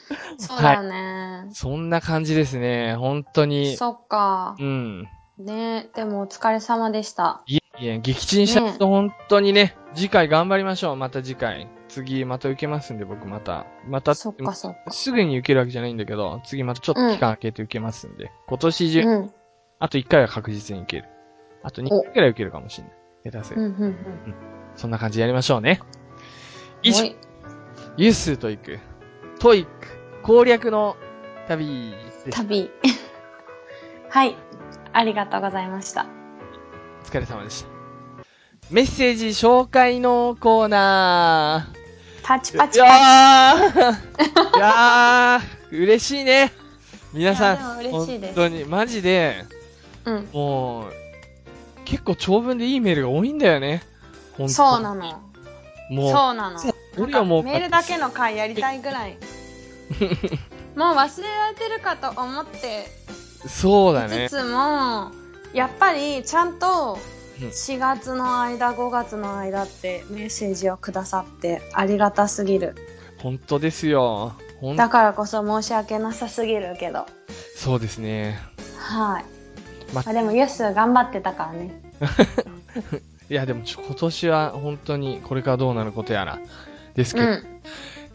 [0.38, 1.50] そうだよね。
[1.52, 2.96] そんな感じですね。
[2.96, 3.76] 本当に。
[3.76, 4.56] そっか。
[4.60, 5.08] うん。
[5.38, 7.44] ねでもお疲れ様でした。
[7.46, 10.96] いえいえ、撃沈しちゃうと本当にね、次回頑張りましょう。
[10.96, 11.70] また次回。
[11.88, 13.66] 次また受けますんで、僕また。
[13.88, 14.92] また、そっかそっか。
[14.92, 19.34] すぐに受けるわけじゃないんだけど、次またちょっと期間空けて受けますんで、今年中、うん。
[19.80, 21.10] あと1回は確実に受ける。
[21.64, 22.94] あと2回くらい受けるかもしれない。
[23.32, 23.78] 下手すうん、る。
[23.78, 23.96] うん、うん。
[24.76, 25.80] そんな感じでやりましょうね。
[26.84, 27.16] 以上
[27.97, 28.80] ユーストイック、
[29.39, 29.70] TOEIC、
[30.23, 30.95] 攻略の
[31.47, 32.30] 旅です。
[32.30, 32.69] 旅。
[34.10, 34.36] はい。
[34.93, 36.06] ありがとうございました。
[37.04, 37.67] お疲れ様でした。
[38.71, 41.80] メッセージ紹介のコーナー。
[42.23, 46.52] パチパいやチパーいやー嬉しいね。
[47.12, 49.45] 皆さん、いやでも嬉しいです本当に、マジで、
[50.06, 50.12] チ。
[50.12, 50.30] うん。
[50.32, 50.93] もう、
[51.86, 53.82] 結構長文でいいメールが多いんだよね。
[54.38, 55.21] 本当そうなの。
[55.89, 56.60] もう、そうなの。
[56.97, 59.17] 俺はもう、メールだけの回やりたいぐらい。
[60.75, 62.86] もう忘れられてるかと思って
[63.47, 64.38] そうだねいつ。
[64.38, 65.12] つも、
[65.54, 66.99] やっぱりちゃんと
[67.41, 72.75] うん4月の間、5月の間ってメッセージをくださってありがたすぎる。
[73.17, 74.34] 本当ですよ。
[74.75, 77.06] だからこそ申し訳なさすぎるけど。
[77.56, 78.39] そうですね。
[78.78, 79.25] はい。
[79.93, 81.82] ままあ、でもユース頑張ってたからね。
[83.30, 86.39] いや、でも今年は本当にこれからどうなることやら。
[87.00, 87.44] ですけど、うん。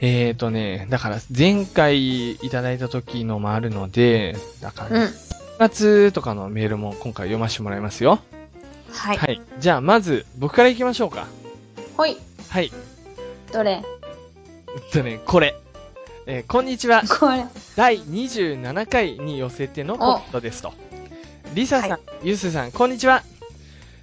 [0.00, 5.06] えーとね、だから前回いただいた時のもあるので、だから、うん。
[5.06, 8.20] 1月とかのメールも今回読ませてもらいますよ。
[8.90, 9.16] はい。
[9.16, 9.40] はい。
[9.58, 11.26] じゃあ、まず、僕から行きましょうか。
[11.96, 12.16] ほい。
[12.50, 12.70] はい。
[13.52, 13.82] どれ？
[14.76, 15.54] えっとね、これ。
[16.26, 17.02] えーこんにちは。
[17.08, 17.46] これ。
[17.76, 20.74] 第27回に寄せてのコメントですと。
[21.54, 23.22] リサさん、はユースさん、こんにちは。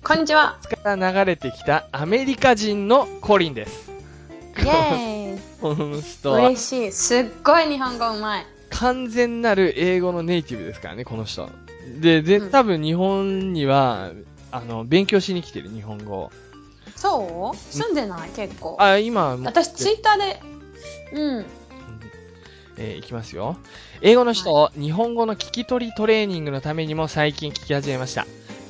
[0.03, 0.57] こんにちは。
[0.83, 3.90] から流れてきたアメリカ人のコリンです。
[4.57, 5.39] イェーイ。
[5.61, 6.91] この人は嬉しい。
[6.91, 8.45] すっごい日本語うまい。
[8.69, 11.49] 完全なる英語のネイティブですからね、この人。
[11.99, 14.11] で、で、うん多分日本には、
[14.51, 16.31] あの、勉強しに来てる、日本語を。
[16.95, 17.57] そう？
[17.73, 18.29] 住んでない？
[18.29, 18.77] 結構。
[18.79, 20.41] あ、今、私ツイッターで、
[21.13, 21.45] うん。
[22.77, 23.57] えーいきますよ。
[24.01, 28.25] 英語の人を日本語の聞き取りトレーニングのためにも最近聞き始めました。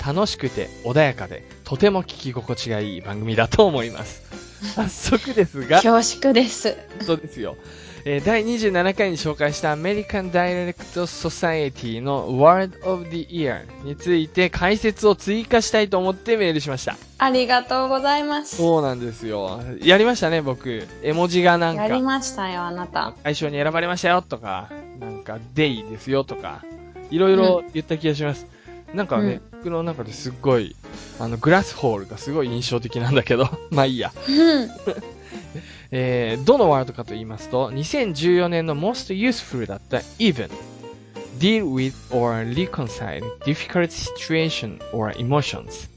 [0.06, 4.31] 楽しくて穏やかで、とても聞き心地がいい番組だと思います。
[4.76, 6.78] 早速ですが、恐縮です。
[7.02, 7.58] そうですよ。
[8.04, 16.98] えー第27回に紹介したアメリカン・ダイレクト・ソサエティの Word of the Year について解説を追加したいと思ってメールしました。
[17.20, 18.56] ありがとうございます。
[18.58, 19.62] そうなんですよ。
[19.84, 20.88] やりましたね、僕。
[21.04, 23.14] 絵文字がなんやりか、ましたよ、あなた。
[23.24, 24.70] 対象に選ばれましたよとか、
[25.00, 26.64] なんか、デイですよとか、
[27.12, 28.48] いろいろ言った気がします。
[28.94, 30.76] なんかね、僕の中ですっごい、
[31.20, 34.12] あの、グラスホールがすごい印象的なんだけど、 まあいいや。
[34.28, 34.70] うん。
[35.92, 40.50] えー、どのワードかと言いますと、2014年の most useful だった even,
[41.40, 45.90] deal with or reconcile difficult situation or emotions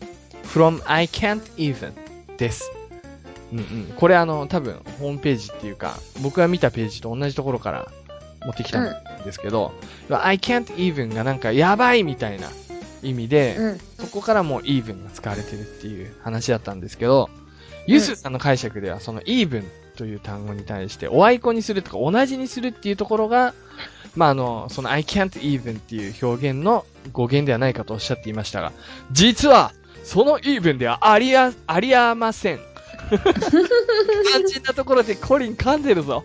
[0.43, 1.93] from I can't even
[2.37, 2.71] です。
[3.53, 3.93] うんうん。
[3.97, 7.89] これあの、多分、ホームページっていうか、僕が見たページと同じところから
[8.45, 9.73] 持ってきたんですけど、
[10.11, 12.49] I can't even がなんかやばいみたいな
[13.05, 13.79] 意味で、うん。
[14.01, 17.31] そこからもう even が使われてるっていう話だったんですけど、
[17.87, 19.65] ユスさんの解釈ではその even
[19.97, 23.55] という単語に対して、おあいこにするとか同じにするっていうところが、
[24.17, 28.73] まあ、あの、その I can't even っていう表現の語源ではないかとおっしゃっていましたが、
[29.13, 29.73] 実は、
[30.05, 32.61] その even ではありあ、ありあません。
[33.11, 36.25] 肝心なところでコリン噛んでるぞ。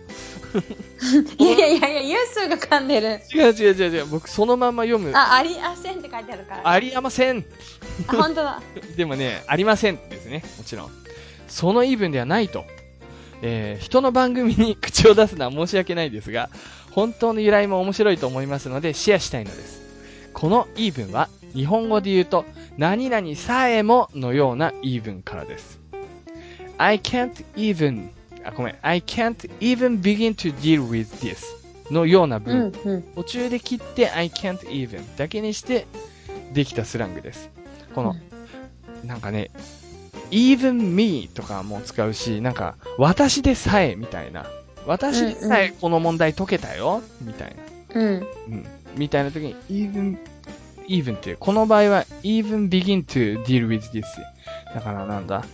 [1.38, 3.20] い やいやいやいや、ユースが噛んでる。
[3.32, 4.06] 違う違う違う違う。
[4.06, 5.12] 僕そのまま読む。
[5.14, 6.68] あ、ありあせんって書いてあるから。
[6.68, 7.44] ありあません。
[8.06, 8.62] あ、本当だ。
[8.96, 10.42] でもね、ありませんですね。
[10.58, 10.90] もちろん。
[11.48, 12.64] その言い分ではないと。
[13.42, 16.50] えー、人の番組に口を出すのは申し訳ないですが、
[16.90, 19.80] 本当の由来も面白いと思いますのでシェアしたいのです。
[20.34, 22.44] この言い分は、日本語で言うと、
[22.76, 25.80] 何々さえものような言い分からです。
[26.78, 28.08] I can't even,
[28.44, 31.38] あ、ごめん、I can't even begin to deal with this
[31.92, 33.02] のようなう文ん、うん。
[33.14, 35.86] 途中で切って I can't even だけにして
[36.52, 37.50] できたスラングです。
[37.94, 38.16] この、
[39.04, 39.50] なんかね、
[40.30, 44.46] even me とかも使うし、なんか、私でさえみたいな。
[44.86, 47.56] 私でさえこの問題解けたよみたい
[47.94, 48.00] な。
[48.00, 48.26] うん。
[48.48, 48.66] うん。
[48.96, 50.16] みたいな時に even,
[50.88, 54.04] even っていう、この場合は even begin to deal with this.
[54.74, 55.44] だからなんだ、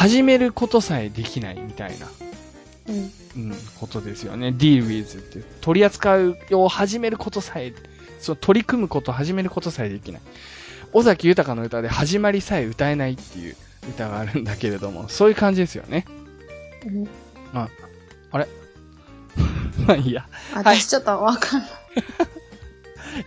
[0.00, 2.08] 始めることさえできないみたいな。
[2.88, 3.12] うん。
[3.36, 4.48] うん、ことですよね。
[4.48, 5.42] deal with って。
[5.60, 7.74] 取り扱うを始めることさえ、
[8.18, 10.22] そう、取り組むこと、始めることさえできない。
[10.94, 13.56] 尾崎豊の歌で始まりさえ歌えないっていう
[13.90, 16.06] 歌があるんだけれども、そういう感じですよね。
[16.86, 17.06] うん
[17.52, 17.68] あ
[18.38, 18.48] れ？
[19.86, 20.26] まあいいや。
[20.54, 21.70] 私ちょっとわかんない。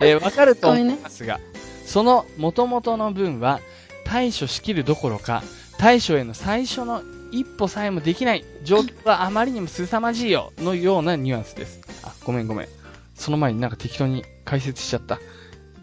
[0.00, 1.38] えーわかると思いますが、
[1.86, 3.60] その元々の文は
[4.04, 5.44] 対処しきるどころか、
[5.78, 11.80] 対処への最初の一歩さえもできない状況があまりにも凄まじいよのようなニュアンスです。
[12.04, 12.68] あ、ごめんごめん。
[13.14, 15.18] その前になんか適当に解説しちゃった。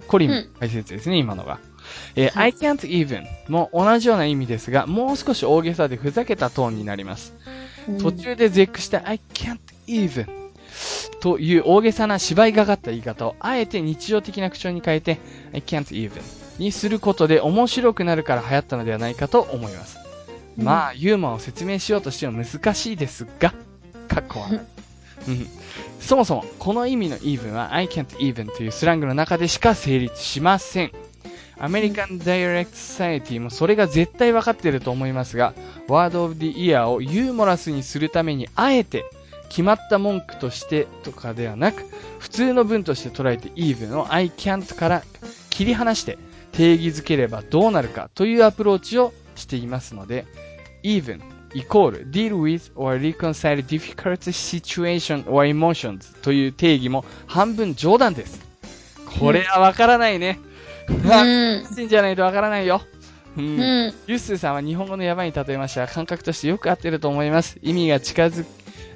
[0.08, 1.60] コリンうん解説ですね、今のが。
[2.16, 7.34] えーはい I can't even も同じような意味ですが、もう少し大げさでふざけたトーンになります。
[8.00, 10.28] 途中で絶句した I can't even
[11.20, 15.20] という大げさな芝居がかった言い方をあえて日常的な口調に変えて
[15.54, 16.22] I can't even
[16.62, 20.00] にすることで面白くなるから流行ったのではないかと思います。
[20.58, 23.54] うんまあ、ユーモアを説明しようとしても難しいですが、
[24.08, 24.60] かっこ悪い。
[25.28, 25.48] うん
[26.00, 30.92] そもそも、この意味の even は I can't even というスラングの中でしか成立しません。
[31.60, 35.54] アメリカン・ダイレクト・ソサエティもそれが絶対分かっていると思いますが、
[35.88, 39.06] ワード・オブ・ディ・イヤーをユーモラスにするためにあえて
[39.50, 41.86] 決まった文句としてとかではなく、
[42.18, 45.04] 普通の文として捉えて even を I can't から
[45.52, 46.18] 切り離して
[46.52, 50.26] 定義づければどうなるかというアプローチをしていますので、
[50.84, 51.22] even
[51.54, 58.42] イコール deal with or reconcile difficult situation or emotions という定義も半分冗談です。
[59.20, 60.40] これはわからないね。
[61.06, 61.66] わうん。
[61.88, 62.82] じゃないとわからないよ。
[63.38, 63.46] うん。
[63.46, 63.94] うん。
[64.08, 67.58] ユッスーさんは日本語のやばいに例えましたが、感覚としてよく合ってると思います。
[67.62, 68.46] 意味が近づ、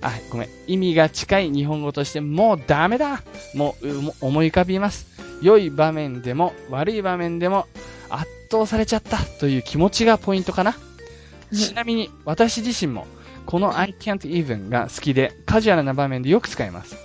[0.01, 0.49] あ、ごめん。
[0.67, 5.14] 意味が近い日本語として、もうダメだもう、思い浮かびます。
[5.41, 7.67] 良い場面でも、悪い場面でも、
[8.09, 10.75] 圧倒されちゃったという気持ちがポイントかな。
[11.53, 13.07] ちなみに、私自身も、
[13.45, 16.95] この I can't even が好きで、カジュアルな場面でよく使います。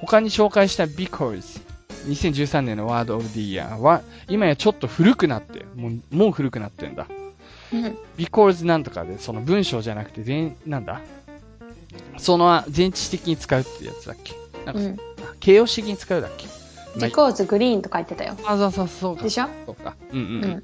[0.00, 1.60] 他に紹介した because、
[2.06, 7.06] 2013年のワードオブディ year は、今やちょっと古くなって、もう、もう古くなってんだ。
[7.72, 7.98] うん。
[8.16, 11.00] because なんとかで、その文章じゃなくて全、なんだ？
[12.18, 14.34] その前置詞的に使うってやつだっけ？
[14.64, 14.86] なんか、うん。
[14.92, 16.46] あ形容詞的に使うだっけ？
[16.98, 18.36] まあ because green と書いてたよ。
[18.46, 19.22] あ、そうそうそうか。
[19.22, 19.48] でしょ？
[19.66, 19.94] そうか。
[20.12, 20.62] うんうん、ううんん。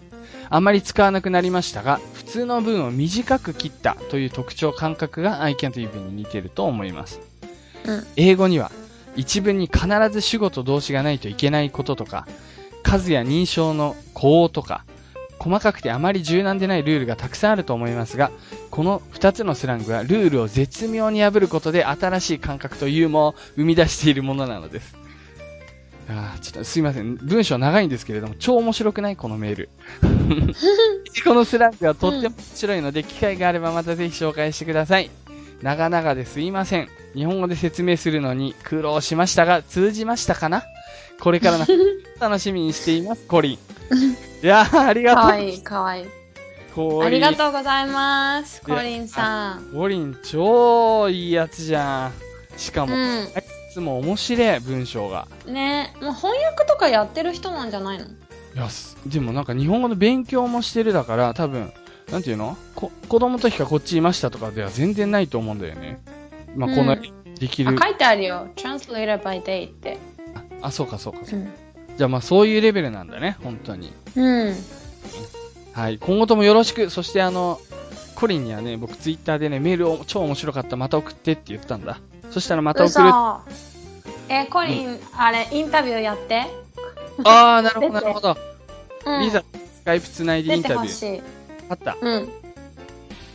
[0.51, 7.21] あんまり使わなくなりましたが、普通の文を短く切ったという特徴感覚が I can't even に似てると思います。
[7.85, 8.07] うん。
[8.17, 8.71] 英語には
[9.17, 12.27] 一文に必ず主語と動詞がないといけないこととか、
[12.83, 14.85] 数や認証の項とか、
[15.39, 18.31] 細かくてあまり柔軟でないルールがたくさんあると思いますが、
[18.71, 24.95] この二つのスラングはルールを絶妙に破ることで新しい感覚とユーモアを生み出しているものなのです。
[26.09, 27.17] あーちょっとすいません。
[27.17, 29.17] 文章長いんですけれども、超面白くない？
[29.17, 29.69] このメール。
[31.25, 35.11] このスラングはとっても面白いので、機会があればまたぜひ紹介してください。
[35.63, 36.89] 長々ですいません。
[37.15, 40.65] 日本語で説明するのに苦労しましたが、通じましたかな？
[41.21, 41.67] これからの
[42.19, 43.59] 楽しみにしています、コリン。
[44.45, 45.23] いやー、ありがとう。
[45.23, 46.07] かわいい、かわいい。
[46.75, 49.71] コリンありがとうございます、コリンさん。
[49.73, 52.13] コリン、超いいやつじゃん。
[52.59, 53.29] しかも、うん。
[53.73, 55.27] いつも面白い、文章が。
[55.47, 58.05] ねもう翻訳とかやってる人なんじゃないの？
[58.05, 58.09] い
[58.55, 61.73] や、すでもなんか日本語の勉強もしてるだから、多分、
[62.11, 62.59] なんていうの？
[62.75, 66.03] こ子供の時からこっちいましたとかでは全然ないと思うんだよね。
[66.55, 67.01] まあ、この、うん
[67.41, 67.83] できるあ、。
[67.83, 68.49] 書いてあるよ。
[68.57, 69.97] translator by day って。
[70.61, 71.43] あ、そうかそうかそうう。
[71.43, 71.51] ん。
[71.97, 73.91] じゃあまあそういうレベルなんだね、本当に。
[74.15, 74.55] うん。
[75.73, 75.99] はい。
[75.99, 76.91] 今後ともよろしく。
[76.91, 77.59] そしてあの、
[78.17, 81.99] コリンにはね、僕ツイッターでね、メールを超面白かった、また送ってって言ったんだ。
[82.33, 83.11] そしたらまた送る。
[84.29, 86.47] え、コリン、あれ、インタビューやって。
[87.25, 88.37] あー、なるほど、なるほど。
[89.05, 89.21] うん。
[89.21, 91.23] リザ、スカイプつないでインタビュー。
[91.69, 91.97] あった。
[92.01, 92.29] うん。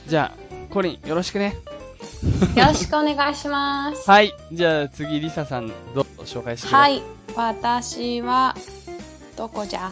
[0.07, 1.55] じゃあ、コリン、よろしくね。
[2.55, 4.09] よろしくお願いします。
[4.09, 4.33] はい。
[4.51, 6.91] じゃあ次、リサさん、どうぞ紹介してください。
[6.91, 7.03] はい。
[7.35, 8.55] 私は、
[9.35, 9.91] どこじゃ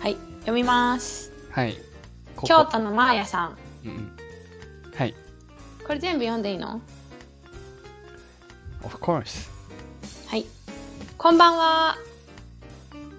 [0.00, 0.16] はい。
[0.40, 1.32] 読みます。
[1.50, 1.78] はい。
[2.36, 3.56] ここ京都のマーヤさん。
[3.84, 4.12] うんうん。
[4.94, 5.14] はい。
[5.86, 6.80] これ全部読んでいいの？
[8.84, 9.48] Of course.
[10.28, 10.46] はい。
[11.18, 11.96] こんばんは。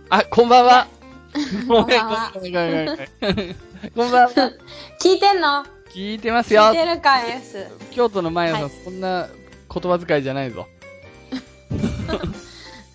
[0.09, 0.87] あ、こんばんは。
[1.67, 3.55] ごめん、こんばんはごめん、ごめん、ごめん。
[3.95, 4.29] こんばんは。
[5.01, 5.65] 聞いてんの？
[5.93, 6.77] 聞いてますよ聞い。
[6.77, 7.67] てるか、イエス。
[7.91, 9.29] 京都のマヤそんな
[9.73, 10.67] 言葉遣いじゃないぞ。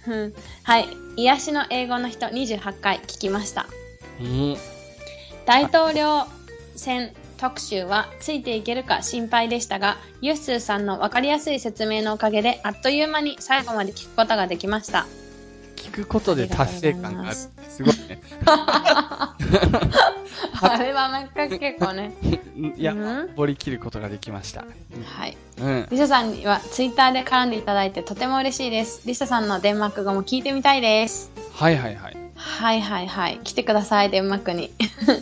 [0.07, 0.88] うんはい。
[1.16, 3.66] 癒しの英語の人28回聞きました。
[4.20, 4.57] うん。
[5.44, 6.26] 大統領
[6.76, 15.07] 選特集はついていけるか心配でしたが、ユッスーさんのわかりやすい説明のおかげで、あっという間に最後まで聞くことができました。
[15.77, 17.37] 聞くことで達成感がある。
[17.68, 18.20] すごいね。
[20.61, 22.12] あれはなんか結構ね。
[22.77, 23.29] いや、うん？
[23.37, 24.64] 掘り切ることができました。
[25.05, 25.37] はい。
[25.61, 25.87] うん。
[25.90, 29.03] リサさんにはツイッターで絡んでいただいてとても嬉しいです。
[29.07, 31.31] リサさんのデンマーク語も聞いてみたいです。
[31.53, 32.16] はいはいはい。
[32.35, 33.38] はいはいはい。
[33.44, 34.72] 来てください、デンマークに。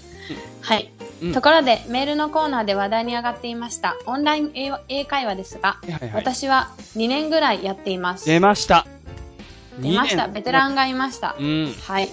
[0.63, 0.91] はい。
[1.23, 6.23] うんところで、メールのコーナーで話題に上がっていました、オンライン英英会話ですが、はいはいはい。
[6.23, 8.27] 私は2年ぐらいやっています。
[8.27, 8.87] 出ました。
[9.79, 10.25] 出ました。
[10.25, 11.37] 2年ベテランがいました。
[11.39, 11.75] うん。
[11.87, 12.11] はい。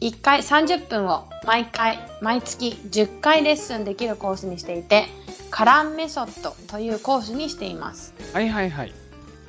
[0.00, 5.06] 1回30分を毎回、毎月10回レッスンできるコースにしていて、
[5.50, 8.12] カランメソッドというコースにしています。
[8.32, 8.92] はいはいはい。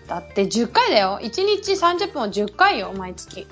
[0.07, 1.19] だって10回だよ。
[1.21, 3.47] 1日30分を10回よ、毎月。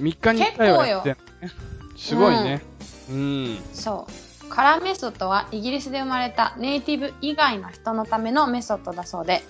[0.00, 1.52] 3日に1回はやってんのね。
[1.96, 2.62] すごいね。
[3.10, 3.58] うん。
[3.72, 4.27] そう。
[4.48, 9.42] カラーメソッドはイギリスで生まれたネイティブ以外の人のためのメソッドだそうで、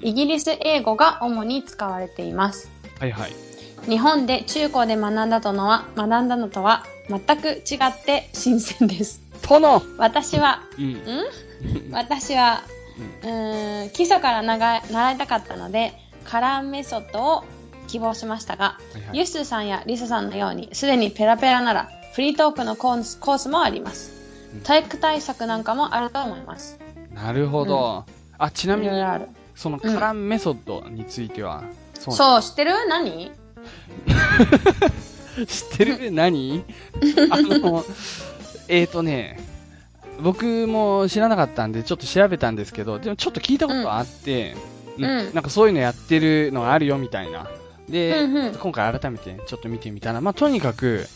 [0.00, 2.70] イギリス英語が主に使われています。
[2.98, 3.32] はいはい。
[3.88, 9.20] 日本で中高で学んだとのは、学んだのとは全く違って新鮮です。
[9.46, 10.94] 殿私は、うん。
[10.94, 11.92] ん？
[11.92, 12.62] 私は、
[13.22, 15.92] うーん、基礎から習いたかったので、
[16.24, 17.44] カラーメソッドを
[17.88, 24.23] 希望しましたが、はいはいユッスーさんやリサさんのように、すでにペラペラなら、フリートークのコースもありますうん。
[24.62, 26.78] 体育対策なんかもあると思います。
[27.12, 28.04] なるほど。
[28.38, 28.92] あ、ちないみに。
[29.54, 31.64] そのカランメソッドについては、
[31.94, 32.72] そうそう、知ってる？
[32.88, 33.30] 何？
[35.46, 36.10] 知ってる？
[36.10, 36.64] 何？
[37.30, 37.84] あの、
[38.68, 39.38] えーとね、
[40.20, 44.56] 僕も知らなかったんで、ちょっと調べたんですけど、でもちょっと聞いたことがあって、
[44.98, 45.04] うん。
[45.04, 45.34] うん。
[45.34, 47.46] なんかそういうのやってるのがあるよみたいな。
[47.88, 48.54] で、うんうん。
[48.54, 51.06] 今回改めてちょっと見てみたら、まあ、とにかく、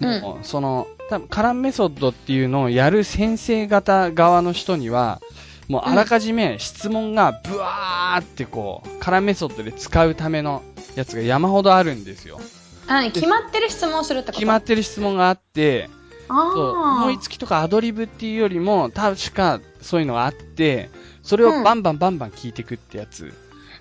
[0.00, 5.20] もう、その、多分カランメソッドっていうのをやる先生方側の人には、
[5.68, 10.62] もうあらかじめ質問がブワーってこう、カランメソッドで使うための
[10.94, 12.40] やつが山ほどあるんですよ。
[12.88, 14.38] 何決まってる質問をするってこと？
[14.38, 15.90] 決まってる質問があって、
[16.28, 20.88] そうあ思いつきとかアドリブっていうよりも、確かそういうのがあって、
[21.22, 23.34] それをバンバンバンバン聞いていくってやつ。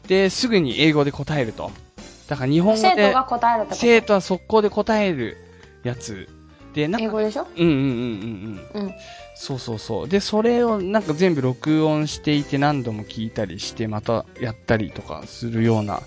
[0.07, 1.71] で、すぐに英語で答えると。
[2.27, 3.79] だから日本語で生徒が、答えるってこと？
[3.79, 5.37] 生徒は速攻で答える
[5.83, 6.27] やつ。
[6.73, 7.47] で、なんか、英語でしょ？
[7.57, 7.79] うんうんうん
[8.73, 8.85] うんうん。
[8.85, 8.93] うん。
[9.35, 10.07] そうそうそう。
[10.07, 16.01] で、それをなんか全部録音していて何度も聞いたりして、またやったりとかするような、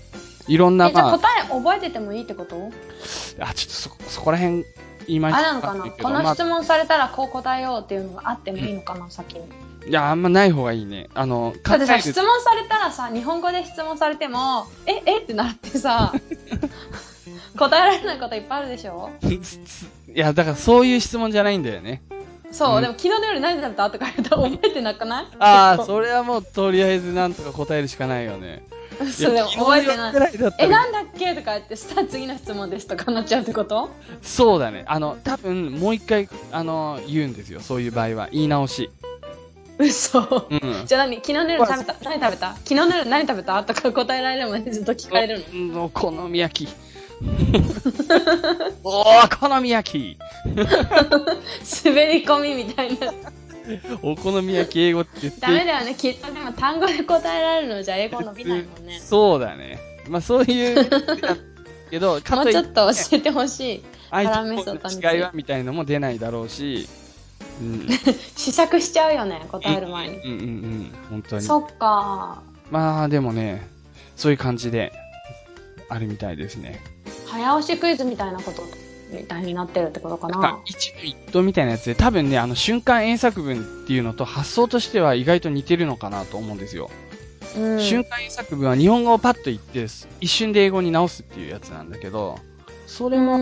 [0.47, 2.71] いろんな、え、じゃあまあ、答え覚えててもいいってこと？
[3.39, 4.65] あ、ちょっとそ、そこら辺、
[5.07, 9.45] 今あれなのかなこの質問問されたらこう答えようっていうのがあってもいいのかな、先に。
[9.87, 11.09] いや、あんまない方がいいね。
[11.13, 15.19] あの、だってさ、質問されたらさ、日本語で質問されても、え、え？
[15.19, 16.13] ってなってさ、
[17.57, 19.09] 答えられないこといっぱいあるでしょ？
[19.23, 22.01] いや、だからそういう質問じゃないんだよね。
[22.51, 25.25] そう、うんでも昨日の夜何食べたとか言ったら覚えてなくない？
[25.39, 28.63] ああ、それはもうとりあえずなんとか答えるしかないよね。
[29.11, 30.11] そう、でも覚えてない。
[30.33, 30.37] い。
[30.37, 31.33] だったえ、らなんだっけ？
[31.33, 33.89] とか言って、したら次の質問ですとかなっちゃうってこと？
[34.21, 34.83] そうだね。
[34.87, 37.59] あの、多分、もう一回、あの、言うんですよ。
[37.59, 38.29] そういう場合は。
[38.31, 38.89] 言い直し。
[39.77, 40.47] 嘘。
[40.49, 40.83] うん。
[40.85, 41.15] じゃあ何？
[41.17, 41.95] 昨日の夜食べた？
[42.05, 42.53] 何食べた？
[42.53, 43.61] 昨日の夜何食べた？
[43.65, 45.45] とか答えられるまでずっと聞かれるの？
[45.53, 46.73] うんお好み焼き。
[48.83, 50.17] おー、好み焼き。
[51.85, 53.13] 滑り込みみたいな。
[54.01, 55.41] お好み焼き英語って言って。
[55.41, 55.95] ダメだよね。
[55.95, 58.99] きっとでも単語で答えられるのじゃ英語伸びないもんね。
[58.99, 59.79] そうだね。
[60.07, 60.89] まあそういう、
[61.89, 63.83] けど、もうちょってとね教えてほしい。
[64.11, 66.87] 相ハラメ手ソと違いはみたいのも出ないだろうし、
[67.59, 67.87] うん。
[68.35, 70.17] 試作しちゃうよね、答える前に。
[70.17, 70.91] うんうんうん。
[71.09, 71.41] 本当に。
[71.41, 72.43] そっか。
[72.69, 73.67] まあでもね、
[74.15, 74.91] そういう感じで、
[75.89, 76.81] あるみたいですね。
[77.27, 78.63] 早押しクイズみたいなこと
[79.11, 80.59] みたいになってるってことかなんかな。
[80.65, 86.89] 一部一答みたいなやつで、多分ね、あの瞬間英作文っていうのと発想としては意外と似てるのかなと思うんですよ。
[87.57, 87.79] うん。
[87.79, 89.85] 瞬間英作文は日本語をパッと言って、
[90.21, 92.39] 一瞬で英語に直すっていうやつなんだけど、
[92.87, 93.37] それも、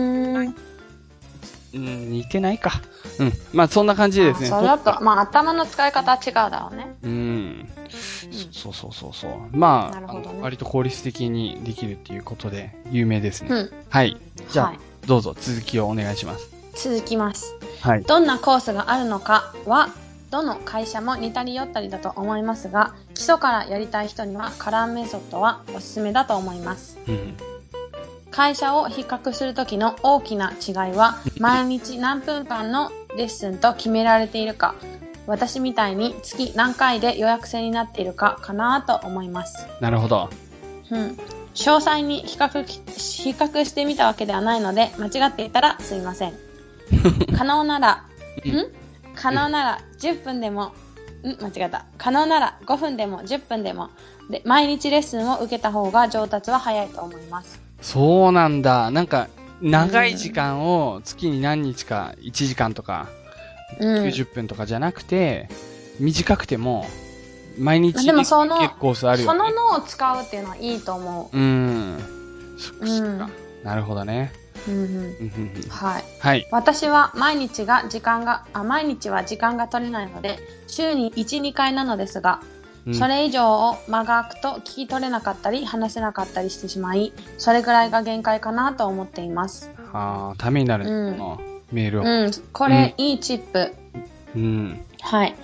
[1.74, 2.80] うんうん、似てないか。
[3.18, 3.32] うん。
[3.52, 4.46] まあそんな感じですね。
[4.48, 6.96] あそれだと、まあ頭の使い方は違うだろうね。
[7.02, 7.68] うん。
[8.52, 9.56] そうそうそうそう。
[9.56, 13.48] まあ、なるほどね割と効率的にできるっていうことで有名ですね。
[13.50, 13.70] うん。
[13.88, 14.16] はい。
[14.50, 14.78] じゃあ、はい。
[15.06, 16.50] どうぞ続きをお願いします。
[16.76, 17.54] 続きます。
[17.80, 18.02] はい。
[18.02, 19.90] どんなコースがあるのかは、
[20.30, 26.98] どの会社も似たり寄ったりだと思いますが、基礎からやりたい人にはカラーメソッドはおすすめだと思います。
[27.06, 27.36] うん。
[28.34, 34.74] 会社を比較するときの大きな違いは、毎日何分間のレッスンと決められているか、
[35.28, 39.68] 私みたいに月何回で予約制になっているかかなと思います。
[39.80, 40.30] なるほど。
[40.90, 41.16] うん。
[41.54, 42.80] 詳細に比較き、
[43.22, 46.32] 比較してみたわけではないので、間違っていたらすいません。
[47.38, 48.04] 可能なら、
[48.44, 48.66] うんん？
[49.14, 50.72] 可能なら10分でも、
[51.22, 51.38] ん？
[51.40, 51.84] 間違えた。
[51.98, 53.90] 可能なら5分でも10分でも、
[54.28, 57.63] で、毎日レッスンを受けた方が上達は早いと思います。
[57.84, 58.90] そうなんだ。
[58.90, 59.28] なんか、
[59.60, 63.08] 長い時間を月に何日か、1時間とか、
[63.78, 64.04] うん。
[64.04, 65.48] 90分とかじゃなくて、
[66.00, 66.86] 短くても、
[67.58, 69.38] 毎日でもその結構コースあるよね。
[69.38, 71.98] その脳を使うっていうのはいいと思うーん。
[72.58, 72.88] そっかう。
[72.88, 73.30] そっか。
[73.62, 74.32] なるほどね。
[74.66, 74.70] う。
[74.70, 75.68] うんうん。
[75.68, 76.04] はい。
[76.20, 76.48] はい。
[76.50, 82.40] 私は毎日が時間が、あ、毎日は時間が取れないので、週に1、2回なのですが、
[82.86, 89.70] うんそれ以上を間が空くと聞き取れなかったり、話せなかったりしてしまい、それぐらいが限界かなと思っています。
[89.92, 91.38] ああ、ためになる、うんあ
[91.72, 92.04] メールを。
[92.04, 93.74] うん、これ、いいチップ。
[94.36, 94.84] うん。
[95.00, 95.34] はい。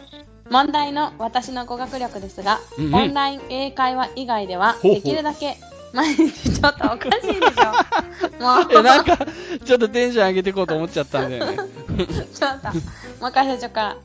[0.50, 5.56] 問題の私の語学力ですが、うんうんオンライン英会話以外では、できるだけ、
[5.92, 8.40] 毎日ちょっとおかしいでしょ。
[8.42, 9.16] もう、え、なんか、
[9.64, 11.56] ちょっとテンション上げていこうと思っちゃったんだよね。
[12.34, 13.96] ちょっと、もう一回最初から。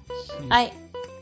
[0.41, 0.73] うんはい。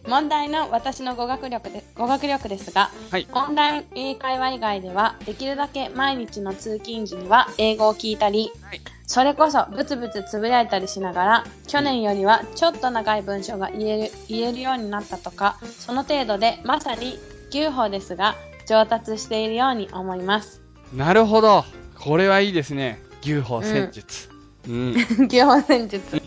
[0.07, 3.27] 問題の私の語学力で語学力ですが、はい。
[3.31, 18.35] オンライン英会話以外では、できるだけ毎日の通勤時には英語を聞いたり、はいそれこそブツブツつぶやいたりしながら、去年よりはちょっと長い文章が言える言えるようになったとか、その程度でまさに牛歩ですが、
[18.67, 20.61] 上達しているように思います。
[20.95, 21.65] なるほど。
[21.99, 22.99] これはいいですね。
[23.21, 24.29] 牛歩戦術。
[24.67, 24.95] うん。
[25.27, 26.21] 牛歩戦術。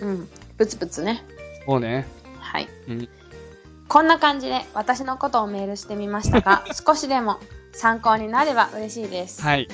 [0.00, 0.08] うん。
[0.08, 0.28] うん。
[0.58, 1.24] ブツブツね。
[1.66, 2.06] そうね。
[2.50, 2.68] はい。
[2.88, 3.08] うん。
[3.88, 7.38] こんな感じで私のことをメールしてみましたが、 少しでも
[7.72, 9.42] 参考になれば嬉しいです。
[9.42, 9.68] はい。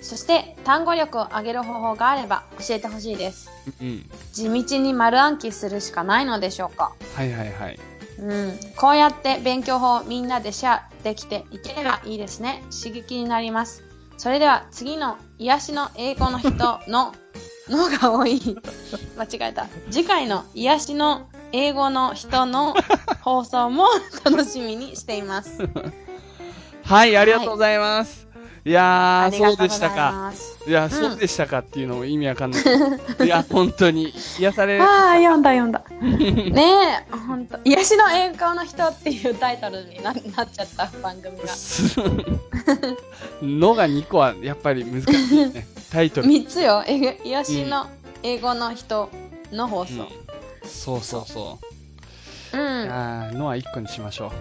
[0.00, 3.50] そして単語力を上げる方法があれば教えてほしいです。
[3.80, 4.10] うん。
[4.32, 6.92] 地道に丸暗記するしかないのでしょうか。
[7.14, 7.78] はいはいはい。
[8.18, 8.58] うん。
[8.76, 12.62] こうやって勉強法をみんなでシェアできていければいいですね。
[12.70, 13.82] 刺激になります。
[14.16, 16.50] それでは次の癒しの英語の人
[16.88, 17.14] の
[17.68, 18.40] のが多い。
[19.16, 19.66] 間違えた。
[19.90, 22.74] 次回の癒しの英語の人の
[23.20, 23.86] 放送も
[24.24, 25.68] 楽しみにしています。
[26.84, 28.28] はい、ありがとうございます。
[28.64, 30.32] いやー、そうでしたか。
[30.66, 32.62] いや、んそうでしたかっていうのも意味わかんない。
[33.24, 34.82] いや、本当に、癒される。
[34.88, 35.82] ああ、読んだ読んだ。
[36.00, 37.58] ねえ、ほんと。
[37.64, 41.44] 癒しの英語の人っていうタイトルにななっちゃった番組が。
[43.40, 45.66] のが2個はやっぱり難しいね。
[45.90, 46.26] タイトル。
[46.28, 46.84] 3つよ。
[47.24, 47.86] 癒しの
[48.22, 49.08] 英語の人
[49.50, 49.92] の放送。
[49.94, 50.27] うん
[50.68, 51.58] そうそうそ
[52.52, 52.56] う。
[52.56, 52.84] うん。
[52.84, 54.32] いやーのは1個にしましょ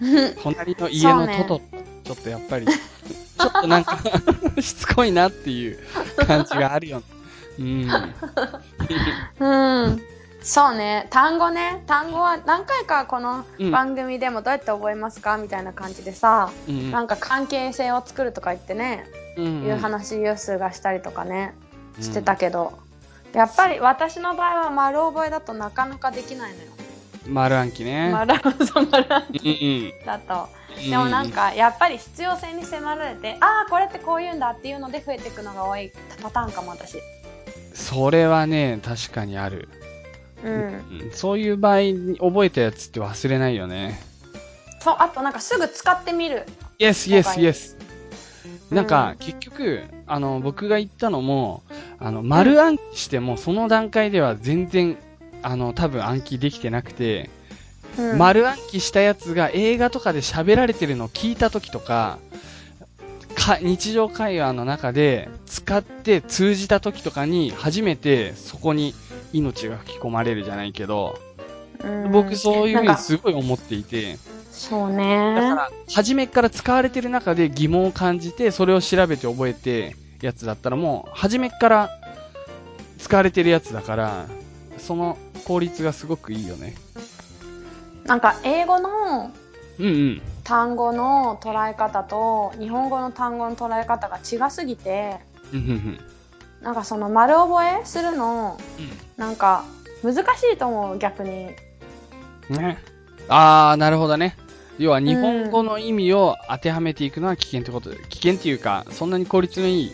[0.00, 0.06] う。
[0.06, 1.60] う ん隣の家のトト、
[2.04, 3.98] ちょっとやっぱり、ちょっとなんか、
[4.60, 5.78] しつこいなっていう
[6.26, 7.04] 感じがあるよね。
[7.58, 7.90] うん。
[9.40, 10.02] うん。
[10.42, 11.08] そうね。
[11.10, 11.82] 単語ね。
[11.86, 21.54] 単語は何回かこのうん番組でもどうやって覚えますかみたいな感じでさ、うんなんか関係性を作るとか言ってね、うんいう話、ユースがしたりとかね、
[22.00, 22.78] してたけど、
[23.32, 26.70] やっぱり私の場合は丸覚えだとなかなかできないのよ。
[27.28, 28.10] 丸暗記ね。
[28.12, 28.34] 丸
[28.66, 29.32] そう丸暗。
[29.32, 30.48] 記だと。
[30.88, 36.98] でもなんかやっぱり必要性に迫られて、ああこれってこういうんだっていうので増えていくのが多いパターンかも私。
[37.74, 39.68] それはね、確かにある。
[40.44, 40.52] うん。
[40.52, 40.56] う
[41.08, 44.00] んそういう場合に覚えたやつって忘れないよね。
[44.80, 46.46] そうあとなんかすぐ使ってみる。
[46.78, 47.76] Yes, 了 yes, 解 yes.
[48.70, 51.62] なんか、結局、あの、僕が言ったのも、
[51.98, 54.96] あの、丸暗記しても、その段階では全然、
[55.42, 57.30] あの、多分暗記できてなくて、
[57.98, 62.18] うん、丸暗記したやつが映画とかで喋られてるのを聞いた時とか、
[63.36, 68.94] か、日常会話の中で使って通じた時とかに初めてそこに
[69.32, 71.18] 命が吹き込まれるじゃないけど、
[71.84, 72.10] うん。
[72.10, 74.18] 僕そういうふうにすごい思っていて、
[74.56, 75.34] そうね。
[75.36, 81.90] だから、初めから使われてる中で疑問を感じて、それを調べて覚えて、やつだったらもう、初めから
[82.98, 84.26] 使われてるやつだから、
[84.78, 86.74] その効率がすごくいいよね。
[88.04, 89.32] なんか英語の
[89.78, 90.22] うんうん。
[90.44, 95.18] 単語の捉え方と日本語の単語の捉え方が違すぎて、
[95.52, 95.98] うんうんうん。
[96.62, 98.58] なんかその丸覚えするの、
[99.16, 99.64] なんか
[100.02, 100.18] 難し
[100.54, 101.50] いと思う逆に。
[102.48, 102.56] うん。
[102.56, 102.78] ね。
[103.28, 104.36] あー、なるほどね。
[104.78, 109.92] 要は日本語の意味を当てはめていくのは危険ってことで、危険っていうか、そんなに効率のいい、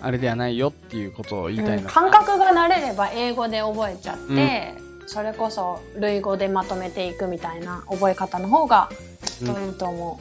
[0.00, 4.74] あれではないよっていうことを言いたいうんの感覚が慣れれば英語で覚えちゃって、
[5.06, 8.90] それこそ類語でまとめていくみたいな覚え方の方が
[9.24, 10.20] きっといいと思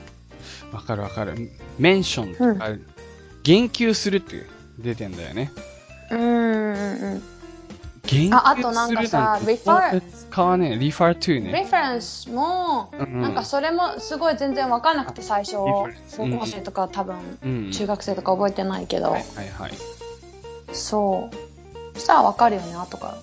[0.72, 1.36] わかるわかる。
[1.78, 2.70] メンションとか、
[3.44, 4.46] 言及するって
[4.80, 5.52] 出てんだよね。
[6.12, 6.16] う。
[6.16, 7.24] うんうんうん。
[8.06, 10.78] 言及ああとなんかさするなんて使わねえ。
[10.78, 11.52] refer to ね。
[11.52, 17.72] レフェレンスも、うんうんなんかそれもすごい全然わかんなくて最初、高校生とか多分、うん。
[17.72, 19.72] 中学生とか覚えてないけど、はいはいはい。
[20.74, 21.36] そう。
[21.96, 23.18] そしたらわかるよね、後から。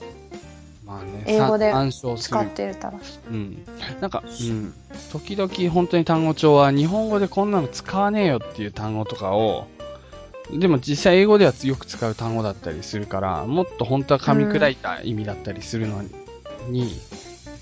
[0.87, 2.51] まあね、英語で使っる。
[2.51, 2.99] てたら。
[3.31, 3.65] うん。
[4.01, 4.75] なんか、うん。
[5.13, 9.67] 時々本当に単語帳は日本語でこんなの使わねえよっていう単語とかを、
[10.53, 16.03] でも実際英語ではよく使う単語だったりするから、もっと本当は噛み砕いた意味だったりするの
[16.69, 17.01] に、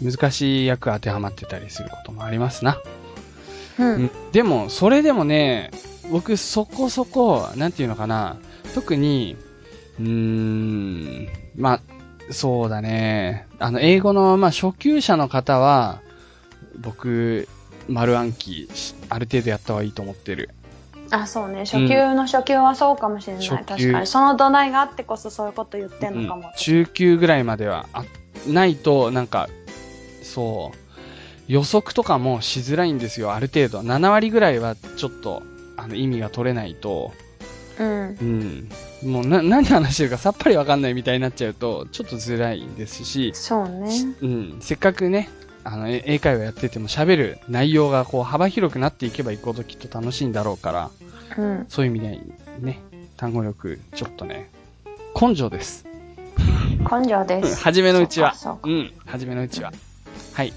[0.02, 2.80] 難しい訳当てはまってたりすることもありますな。
[3.78, 3.94] うん。
[3.94, 5.70] うんでも、それでもね、
[6.10, 8.36] 僕そこそこ、なんていうのかな、
[8.74, 9.36] 特に、
[9.98, 11.80] うーん、まあ、
[12.30, 16.00] そうだね、あの、英語の、まあ、初級者の方は、
[16.78, 17.48] 僕、
[17.88, 20.50] 丸暗記し、ある程度やった方がいいと思ってる。
[21.10, 21.66] あ、そうね。
[21.66, 23.46] 初級の初級はそうかもしれない。
[23.46, 24.06] 初確級かに。
[24.06, 26.48] その土台があってこそそういうこと言ってんのかも。
[26.48, 28.04] うん中級ぐらいまでは、あ、
[28.46, 29.48] ないと、なんか、
[30.22, 30.78] そう、
[31.48, 33.80] 予測とかもしづらいんですよ、ある程度。
[33.80, 35.42] 7割ぐらいは、ちょっと、
[35.76, 37.12] あの、意味が取れないと、
[37.78, 38.16] うん。
[38.20, 38.68] うん。
[39.10, 44.14] もうな、何話してるか さっぱりわかんないみたいになっちゃうと、ちょっと辛いですし、そうね。
[44.20, 44.56] うん。
[44.60, 45.28] せっかくね、
[45.64, 50.90] あの、え英会話やってても喋る内容がこう幅広くなっていけばいくほどきっと楽しいんだろうから、
[51.38, 51.66] うん。
[51.68, 52.20] そういう意味で
[52.60, 52.80] ね、
[53.16, 54.50] 単語力、ちょっとね、
[55.20, 55.91] 根性です。
[56.90, 57.62] 根性でうんす。
[57.62, 58.34] 初めのうちは。
[58.34, 58.92] そうかうん。
[59.06, 59.72] 初めのうちは。
[60.34, 60.52] はい。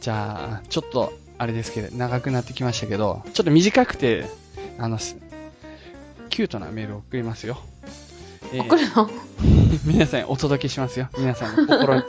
[0.00, 4.26] じゃあ、ちょっと、あれですけど、長くなってきましたけど、ちょっと短くて、
[4.78, 5.16] あの、す
[6.30, 7.58] キュートなメールを送りますよ。
[8.52, 9.10] えー送るの？
[9.84, 11.08] 皆さんにお届けしますよ。
[11.18, 12.02] 皆さんの心に。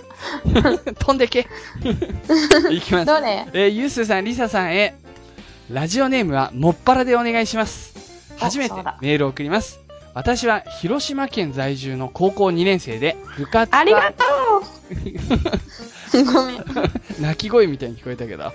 [0.99, 1.47] 飛んでけ
[2.71, 3.05] いきます。
[3.05, 4.95] どれえーゆうすーさん、りささんへ、
[5.71, 7.93] ラジオネームはもっぱらでお願いします。
[8.37, 9.79] お初めてメールを送ります。
[10.13, 14.23] 私は広島県在住の高校2年生で、部活はありがと
[14.59, 16.63] うごめん。
[17.19, 18.53] 泣き声みたいに聞こえたけど。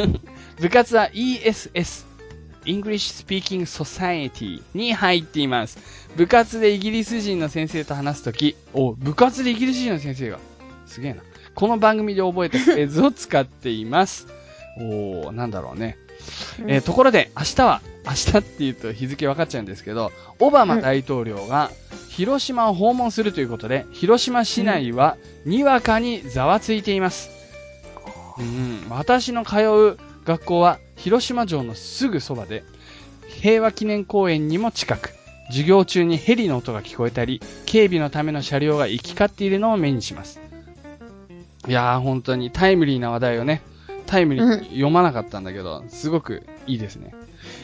[0.60, 2.04] 部活は ESS、
[2.64, 5.78] English Speaking Society に入っています。
[6.16, 10.38] 部活でイギリス人の先生と話すとき、お、部活でイギリス人の先生が。
[10.86, 11.22] すげえな。
[11.54, 14.26] この番組で覚えたフレーズを使っています。
[14.78, 15.96] おー、なんだろうね。
[16.66, 21.70] えーところで、明日は、明日って言うと日付分かっちゃうんですけど、オバマ大統領が
[22.08, 27.30] 広島を訪問するということで、広島市内はにわかにざわついています。
[28.38, 32.64] うん、私の通う学校は広島城のすぐそばで、
[33.28, 35.12] 平和記念公園にも近く、
[35.48, 40.40] 授業中にヘリの音が聞こえたり、警備のための車両が行き交っているのを目にします。
[41.66, 43.60] いやー、本当にタイムリーな話題をね、
[44.06, 47.14] タイムリーに読まなかったんだけど、すごくいいですね。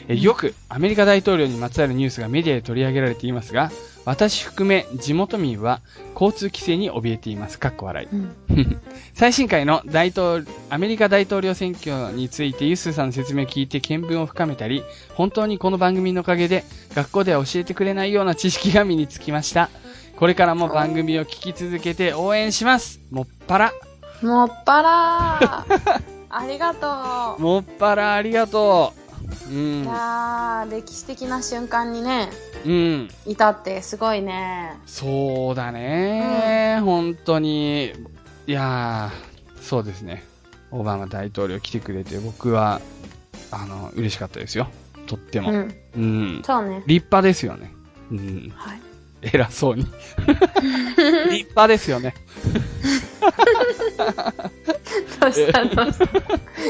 [0.07, 3.71] えよくアメリカ大統領にまつわるニュースがメディアで取り上げられていますが、
[4.05, 5.81] 私含め地元民は
[6.13, 7.57] 交通規制に怯えています。
[7.57, 8.07] かっこ笑い。
[8.07, 8.35] うん
[9.15, 14.83] 最新回の大統アメリカ大統領選挙についてユッスーさんの説明を聞いて見聞を深めたり、
[15.15, 19.69] 本当にこの番組のおかげで学校では教えてくれないような知識が身につきました。
[20.17, 22.99] これからも番組を聞き続けて応援します。
[23.09, 23.73] もっぱら。
[24.21, 26.01] もっぱらー。
[26.29, 29.04] ありがともっぱらありがとう。
[29.49, 29.53] うう。
[29.53, 29.85] んい。
[29.87, 32.29] やー、歴史的な瞬間にね、
[32.65, 33.09] うん。
[33.25, 34.77] いたってすごいね。
[34.85, 37.93] そうだね、本当に。
[38.47, 40.23] いやー、そうですね。
[40.71, 42.81] オバマ大統領来てくれて、僕は、
[43.51, 44.67] あの、嬉しかったですよ。
[45.07, 45.51] とっても。
[45.51, 45.75] うん。
[45.95, 46.41] うん。
[46.45, 46.83] そうね。
[46.85, 47.71] 立派ですよね。
[48.11, 48.53] うん。
[48.55, 48.81] はい。
[49.21, 49.85] 偉そうに。
[51.31, 52.13] 立派ですよね。
[55.19, 56.05] どうしたどうした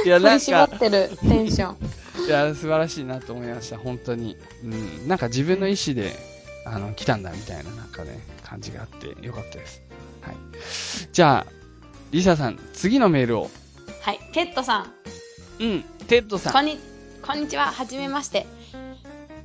[0.06, 1.78] いや、なんか、絞ってるテンション。
[2.26, 3.78] いや、素晴らしいなと思いました。
[3.78, 4.38] 本当に。
[4.64, 5.08] うん。
[5.08, 6.14] なんか自分の意思で、
[6.66, 9.82] あの、来たんだみたいな、なんかね、感じがあってよかったです。
[10.22, 10.36] はい。
[11.12, 11.52] じゃあ、
[12.12, 13.50] リサさん、次のメールを。
[14.02, 14.20] はい。
[14.34, 14.94] テッドさん。
[15.60, 15.84] うん。
[16.08, 16.54] テッドさん。
[16.54, 16.80] こんに、
[17.22, 17.66] こんにちは。
[17.68, 18.48] はじめまして。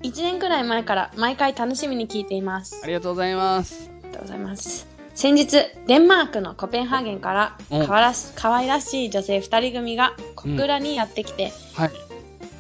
[0.03, 2.81] 1年くらい前から毎回楽しみに聞いています。
[2.83, 3.91] ありがとうございます。
[4.03, 4.87] ありがとうございます。
[5.15, 11.91] 先日、デンマークのコペンハーゲンから、うんかわらし可愛らしい女性2人組が小倉にやってきて、はい。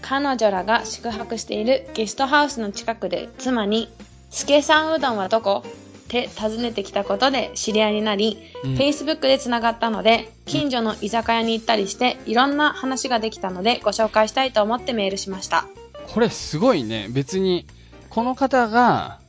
[0.02, 3.88] 彼女らが宿泊しているゲストハウスの近くで妻に、
[4.30, 5.64] スケさんうどんはどこ？
[5.66, 15.66] って尋ねてきたことで知り合いになり、うん Facebook でつながったので、近所の居酒屋に行ったりして、いろんな話ができたので、ご紹介したいと思ってメールしました。
[16.08, 17.06] これすごいね。
[17.10, 17.64] 別に、
[18.08, 19.20] この方が、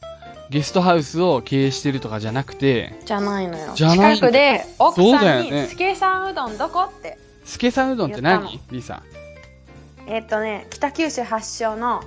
[0.50, 3.74] ゲストハウスを経営してるとかじゃなくて、じゃないのよ。
[3.76, 6.86] じゃないの近くで奥さんに、ねスケさんうどんどこ？
[6.86, 7.18] って。
[7.46, 8.60] スケさんうどんって何？
[8.72, 9.04] リサ。
[10.12, 12.02] えっ、とね、北九州発祥の。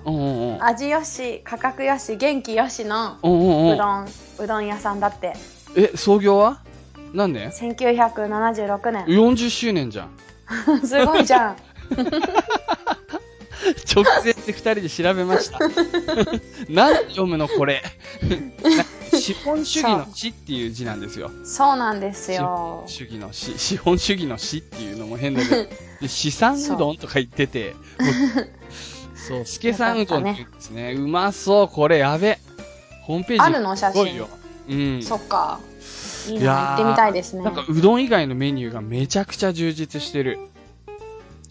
[0.61, 3.17] 味よし、価格よし、元気よしの。
[3.23, 5.33] うどん、うどん屋さんだって。
[5.75, 6.61] え、創業は？
[7.15, 9.07] 何年1976年。
[9.07, 10.11] ?40 周年じゃん。
[10.85, 11.57] すごいじゃん。
[13.95, 15.59] 直接で二人で調べました。
[16.69, 17.83] 何読むのこれ。
[19.13, 21.31] な 資本主義の死っていう字なんですよ。
[21.45, 22.85] そうなんですよ。
[22.87, 25.65] 主義の死、資本主義の死っていうのも変だけど、
[26.01, 28.51] で資産うどんとか言ってて、僕
[29.17, 30.95] そう、助さんうどんって言うんですね。
[30.95, 32.39] うまそう、これやべ。
[33.03, 33.77] ホームページあるの？
[33.77, 34.27] 写真。
[34.69, 35.03] うん。
[35.03, 35.61] そっか。
[36.29, 37.55] いい行ってみたいですねなん。
[37.55, 40.39] かうどん以外のメニューがめちゃくちゃ充実してる。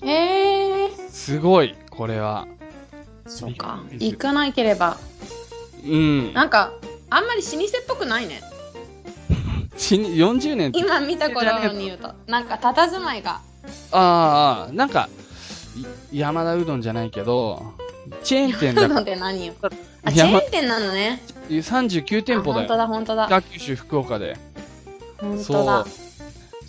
[0.03, 1.09] へえー。
[1.11, 2.47] すごい、これは。
[3.27, 3.79] そっか。
[3.99, 4.97] 行かないければ。
[5.85, 6.33] うん。
[6.33, 6.73] なんか、
[7.09, 8.41] あんまり老舗っぽくないね。
[9.77, 12.13] 死に40年今見た頃に言うと。
[12.27, 13.41] なんか、佇まいが。
[13.91, 15.07] ああ、なんか、
[16.11, 17.63] い山田うどんじゃないけど、
[18.23, 19.53] チェーン店だなので何よ。
[19.61, 19.69] あ、
[20.11, 21.21] チェ山ーン店なのね。
[21.49, 22.65] 39店舗だよ。
[22.65, 23.25] あ本当だ、本当だ。
[23.27, 24.37] 北九州、福岡で。
[25.19, 26.02] 本当だそう。。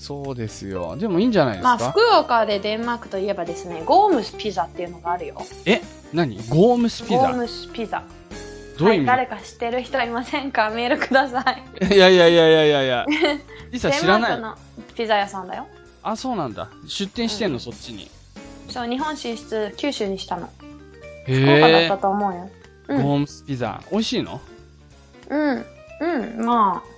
[0.04, 0.96] そうですよ。
[0.98, 5.36] でもいいんじゃないですまあ、か、福岡でデンマークといえばですね、ゴームスピザっていうのがあるよ。
[5.64, 5.80] え
[6.12, 6.36] 何？
[6.50, 7.16] ゴームスピザ？
[7.16, 7.96] ゴームスピザ。
[7.98, 10.68] はい、どういう意味、誰か知ってる人いませんか？
[10.68, 11.42] メールくださ
[11.80, 11.94] い。
[11.94, 13.06] い、やいやいやいやいやいや。
[13.70, 15.66] リサデ知らないンマークのピザ屋さんだよ。
[16.02, 16.68] あ、そうなんだ。
[16.86, 18.10] 出店してんの、そっちに。
[18.68, 20.50] そう、日本進出、九州にしたの。
[21.26, 21.96] へ福岡だっえた。
[21.96, 22.50] と思うよ。
[22.88, 23.00] ゴうん。
[23.00, 23.80] ームスピザ。
[23.90, 24.38] 美味しいの？
[25.30, 25.64] うん。
[26.00, 26.44] うん。
[26.44, 26.88] まあ、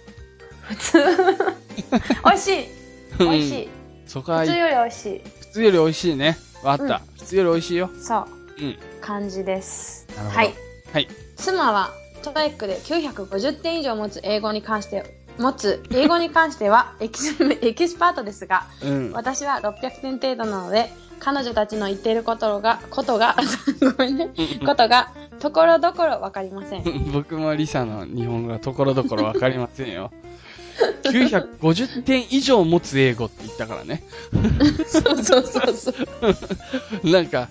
[0.63, 0.99] 普通。
[2.25, 2.76] 美味しい。
[3.19, 3.69] 美味しい。
[4.07, 5.21] そこは普通より美味しい。
[5.41, 6.39] 普通より美味しいね。
[6.63, 7.91] わかった、普通より美味しいよ。
[8.01, 8.27] そう。
[8.59, 8.79] うん。
[9.01, 10.07] 感じです。
[10.17, 10.55] なるほどはい。
[10.93, 11.09] はい。
[11.37, 11.91] 妻は
[12.22, 15.05] TOEIC で950点以上持つ英語に関して
[15.39, 19.13] 持つ英語に関しては エキスエキスパートですがうん。
[19.13, 20.91] 私は600点程度なので
[21.21, 23.37] 彼女たちの言っていることがことが
[23.81, 24.31] ごめんね
[24.65, 30.11] ことがところどころわかりません 僕もリサの日本語がところどころわかりませんよ。
[31.05, 34.03] 950点以上持つ英語って言ったからね。
[34.87, 35.93] そうそうそうそ
[37.05, 37.49] うなんか、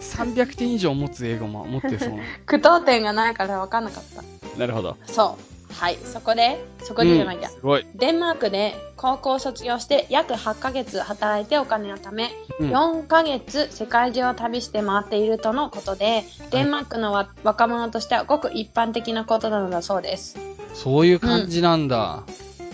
[0.00, 2.16] 300点以上持つ英語も持ってそうな。
[2.46, 4.96] 句読点がないからわかんなかったなるほど。
[5.06, 7.86] そうはいそこでそこでじゃないや、うんすごい。
[7.94, 20.36] デンマークで高校を卒業して約8ヶ月働いてお金を貯め、うん4ヶ月世界中を旅して回っているとのことで、デンマークのわ若者としてはごく一般的なことなのだそうです。
[20.74, 22.24] そういう感じなんだ。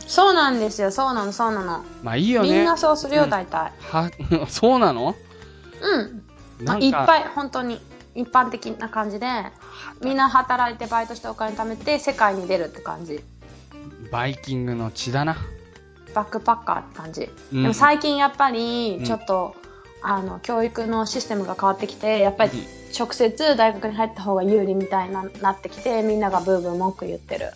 [0.07, 1.85] そうなんですよ、そうなの、そうなの。
[2.03, 2.51] まあいいよね。
[2.51, 3.73] みんなそうするよ、うん大体。
[3.81, 4.11] は、
[4.49, 5.15] そうなの？
[5.81, 6.23] うん。
[6.65, 7.81] まあ、なんかいっぱい、本当に、
[8.15, 9.27] 一般的な感じで、
[10.03, 13.23] みんな働いてバイトしてお金貯めて世界に出るって感じ。
[14.13, 15.37] バイキングの血だな。
[16.15, 17.31] バックパッカーって感じ。
[17.53, 19.57] うんでも最近やっぱりうんちょっと、
[20.07, 27.51] あの教育のシステムが変わってきてやっぱりうん直接大学に入った方が有利みたいななってきてみんながブーブー文句言ってる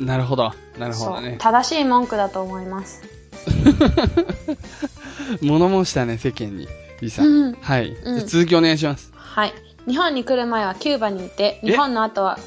[0.00, 0.52] なるほど。
[0.78, 1.36] なるほどね。
[1.38, 3.02] 正しい文句だと思います
[5.42, 6.68] 物申したね、世間に。
[7.00, 7.22] リサ。
[7.22, 7.90] うんはい。
[7.90, 9.12] うん続きお願いします。
[9.14, 9.54] はい
[9.86, 11.66] 日本に来る前はキューバにいてえ？
[11.66, 12.38] 日本の後は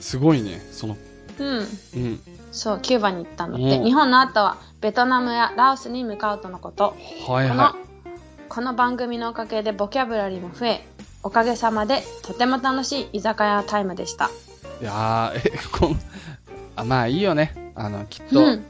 [0.00, 0.60] すごいね。
[0.72, 0.96] その、
[1.38, 1.58] うん。
[1.58, 2.20] うん。
[2.50, 3.78] そう、キューバに行ったんだって。
[3.78, 6.96] うん日本の後はベトナムやラオスに向かうとのこと。
[7.26, 7.76] このはいは、
[8.48, 10.86] この番組のおかげでボキャブラリーも増え、
[11.22, 14.26] おかげさまでとても楽しい居酒屋タイムでした。
[14.80, 14.82] い。
[14.82, 16.00] いやー、え、こん、
[16.76, 17.72] あ、まあいいよね。
[17.74, 18.64] あの、きっと、うん。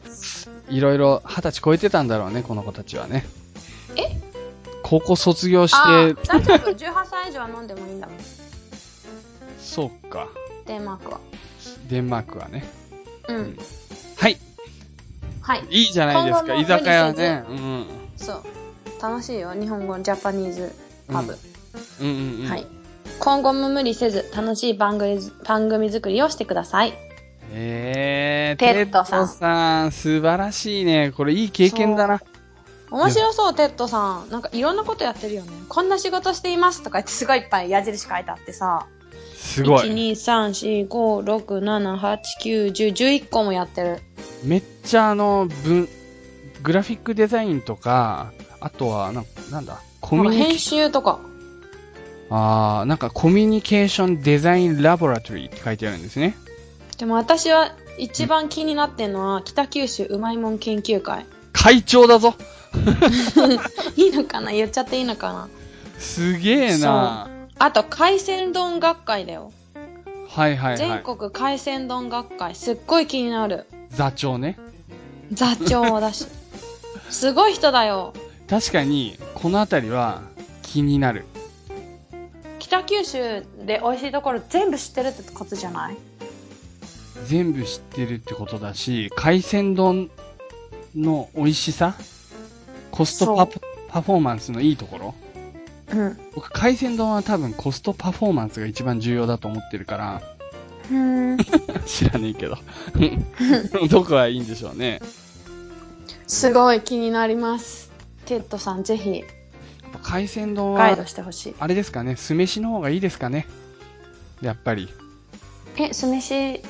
[0.68, 3.24] いろいろ二十歳超えてたんだろうね、この子たちはね。
[3.96, 4.16] え？
[4.82, 6.70] 高校卒業して、大丈夫。
[6.70, 8.16] 18歳以上は飲んでもいいんだもん。
[9.58, 10.28] そうか。
[10.66, 11.20] デンマークは。
[11.88, 12.64] デンマークはね。
[13.28, 13.58] うん。
[14.16, 14.38] はい。
[15.40, 15.64] はい。
[15.70, 17.44] いいじゃないですか、居酒屋ね。
[17.48, 17.86] うん。
[18.16, 18.42] そう。
[19.00, 19.52] 楽しいよ。
[19.54, 20.72] 日本語、ジャパニーズ
[21.08, 21.36] パブ。
[22.00, 22.48] うんうんうん。
[22.48, 22.66] はい。
[23.18, 26.92] 今後も無理せず、楽しい番組番組作りをしてください。
[27.54, 31.12] えー、テッドさんさん、素晴らしいね。
[31.14, 32.20] これいい経験だな。
[32.90, 34.30] 面白そう、テッドさん。
[34.30, 35.50] なんかいろんなことやってるよね。
[35.68, 38.86] こんな仕事していますとか言ってすごいいっぱい矢印書いてあってさ。
[39.34, 39.88] 1、すごい。
[39.88, 43.98] 2、3、4、5、6、7、8、9、10、11個もやってる。
[44.44, 45.88] めっちゃあの、文、
[46.62, 51.20] グラフィックデザインとか、あとは、なんなんだ、コミュニ編集とか。
[52.30, 56.34] あー、なんかコミュニケーションデザインラボラトリーって書いてあるんですね。
[57.02, 61.26] でも私は一番気になってんのは、北九州うまいもん研究会。
[61.52, 62.36] 会長だぞ
[63.96, 64.52] いいのかな？
[64.52, 65.48] 言っちゃっていいのかな？
[65.98, 67.28] すげえな
[67.58, 69.50] あと、海鮮丼学会だよ。
[70.28, 71.00] はいはいは全い。
[71.02, 72.54] 国海鮮丼学会。
[72.54, 73.66] すっごい気になる。
[73.90, 74.56] 座長ね。
[75.32, 76.28] 座長だし。
[77.10, 78.12] すごい人だよ。
[78.48, 80.22] 確かに、この辺りは
[80.62, 81.24] 気になる。
[82.60, 85.96] 北九州で美味しいところ全部知ってるってことじゃない？
[87.26, 90.10] 全部知ってるってことだし、海鮮丼
[90.94, 91.94] の美味しさ
[92.90, 95.14] コストパそパフォーマンスのいいところ
[95.92, 96.18] うん。
[96.34, 100.22] 僕、海鮮丼は多分コストパフォーマンスが一番重要だと思ってるから、
[100.88, 101.38] ふーん。
[101.86, 102.58] 知らねえけど。
[103.88, 105.00] どこはいいんでしょうね。
[106.26, 107.90] すごい気になります。
[108.24, 109.24] テッドさん、ぜひ
[110.02, 111.54] 海鮮丼ガイドは、してほしい。
[111.58, 113.46] あれですかね、酢飯の方がいいですかね。
[114.40, 114.88] やっぱり。
[115.76, 116.62] え、酢飯、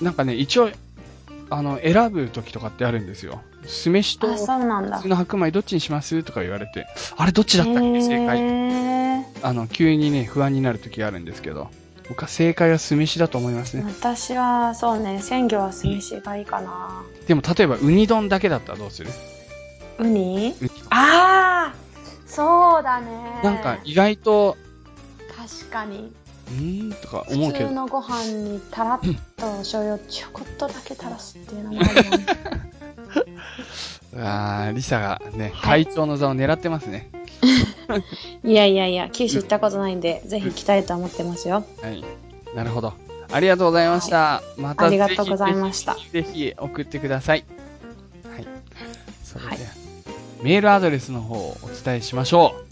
[0.00, 0.70] なんかね、一応、
[1.50, 3.42] あの、選ぶ時とかってあるんですよ。
[3.66, 5.08] 酢飯とあ、そうなんだ普通。
[5.08, 6.86] の白米どっちにしますとか言われて、
[7.16, 9.24] あれどっちだったっけ正解？
[9.42, 11.68] あの、急にね、不安になる時があるんですけど、
[12.08, 13.84] 僕は正解は酢飯だと思いますね。
[13.86, 17.04] 私は、そうね、鮮魚は酢飯がいいかな。
[17.28, 19.10] でも、例えば、ウニ丼だけだったらどうする？
[19.98, 20.56] ウニ？
[20.60, 21.74] ウニああ
[22.26, 23.06] そうだね。
[23.44, 24.56] なんか、意外と、
[25.36, 26.12] 確かに。
[26.52, 29.06] うーんとか思うけど、普通のご飯にたらっと
[29.58, 32.26] 醤油をちょこっとだけ垂らすっていうのもあるよね。
[34.16, 37.08] あー、リサがね、はい会長の座を狙ってますね。
[38.44, 41.64] いやいやいや、九州行ったことないんで、ぜひ行きたいと思ってますよ。
[41.80, 42.04] はい。
[42.54, 42.92] なるほど。
[43.30, 44.42] ありがとうございました。
[44.58, 47.44] またありがとうございましたぜひぜひぜひ送ってください。
[48.30, 48.46] はい。
[49.24, 49.82] それでは、はい
[50.42, 52.56] メールアドレスの方をお伝えしましょ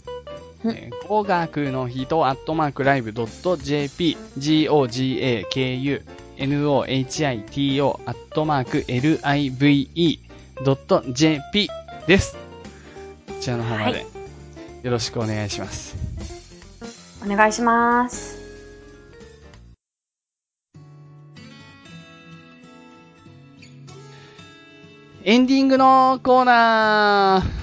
[0.63, 6.03] うんえー語学の人、アットマークライブドット JP、GOGAKU、
[6.37, 10.19] NOHITO、アットマーク LIVE
[10.63, 11.69] ドット JP
[12.07, 12.37] です。
[13.27, 14.05] こちらの方まはで
[14.83, 15.97] よろしくお願いします。
[17.25, 18.39] お願いします。
[25.23, 27.61] エンディングのコーナー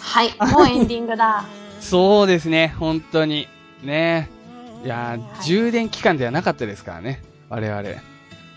[0.00, 1.59] はい、もうエンディングだ。
[1.80, 3.48] そうですね、本当に。
[3.82, 4.28] ね。
[4.84, 7.22] いやー、はい充電期間ではなかったですからね。
[7.48, 7.82] 我々。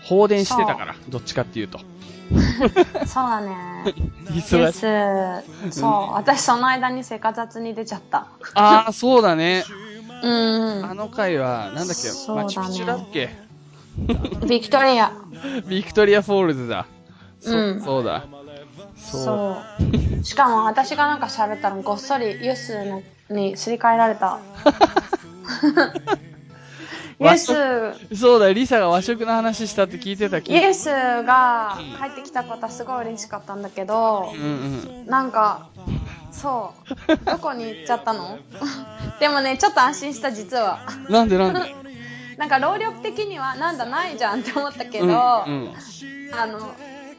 [0.04, 1.80] 放電してたから、どっちかっていうと。
[3.06, 3.56] そうだね。
[4.28, 4.58] 忙しい。
[4.58, 5.80] です。
[5.80, 8.26] そう、私その間にセカ雑に出ちゃった。
[8.54, 9.64] あー、そうだね。
[10.22, 10.28] う
[10.80, 13.30] んあの回は、なんだっけ、ねマチュピチュだっけ？
[14.46, 15.12] ビクトリア。
[15.68, 16.86] ビクトリアフォールズだ。
[17.40, 18.24] そうんそうだ。
[19.10, 19.62] そ
[20.20, 20.24] う。
[20.24, 24.40] しかも私がなんか喋ったらごっそりユースのにすり替えられた。
[27.20, 30.86] ユース、そうだ、リサが和食の話したって聞いてたユース
[31.24, 34.44] が帰ってきたことはすごい嬉しかったんだけどう、んう
[35.04, 35.06] ん。
[35.06, 35.68] なんか、
[36.32, 36.74] そ
[37.08, 37.16] う。
[37.24, 38.38] どこに行っちゃったの？
[39.20, 40.80] でもね、ちょっと安心した実は。
[41.08, 41.60] なんでなんで？
[42.36, 45.74] なんか労力的にはなんだないじゃんって思ったけど、うんうん。
[46.32, 46.74] あの、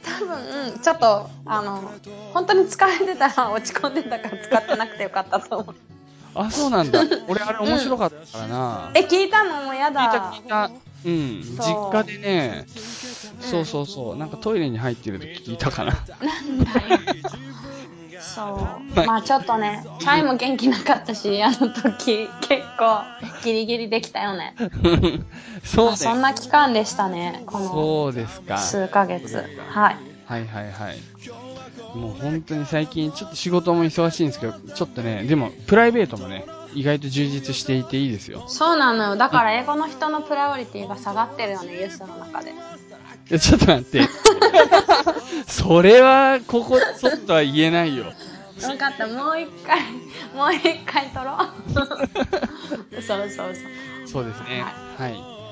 [0.05, 1.91] 多分、ちょっと、あの、
[2.33, 5.75] 本当に疲れてたら落ち込んでたから使ってなくてよかったと思う。
[6.35, 7.01] あ、そうなんだ。
[7.27, 8.91] 俺あれ面白かったからな。
[8.95, 10.47] え、聞いたのもうや聞いただ聞い。
[10.47, 10.71] た。
[11.05, 11.41] うん。
[11.41, 12.65] 実家でね、
[13.39, 14.15] そうそうそう。
[14.15, 15.91] なんかトイレに入ってる時聞いたかな。
[15.91, 16.99] なんだよ。
[18.20, 19.05] そう。
[19.05, 23.03] まあちょっとね、チャイも元気なかったし、あの時、結構
[23.43, 24.55] ギリギリできたよね。
[25.63, 25.89] そうね。
[25.89, 28.57] まあそんな期間でしたね、このそうですか。
[28.57, 29.36] 数ヶ月
[29.70, 29.97] はい。
[30.26, 30.97] はいはいはい。
[31.95, 38.43] もう本当に最近ちょっと仕事も忙しいんですけど、ちょっとね、でもプライベートもね、意外と充実していていいですよ。
[38.47, 39.16] そうなのよ。
[39.16, 42.53] だから英語の人のプライオリティが下がってるよね、ユースの中で。
[43.30, 44.01] ちょっと待って。
[45.47, 48.05] それは、ここ、ちょっとは言えないよ。
[48.59, 49.82] 分かった、もう一回、
[50.36, 51.71] もう一回撮ろう。
[51.73, 51.88] そう
[53.01, 53.55] そうそう。
[54.05, 54.63] そうですね。
[54.97, 55.07] は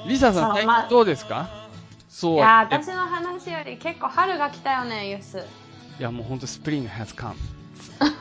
[0.06, 0.10] い。
[0.10, 1.50] リサさん、どうですか？
[2.10, 5.40] そういや、え私の話より結構春が来たよね、ユース。
[6.00, 7.34] いや、もうほんと、スプリング has come.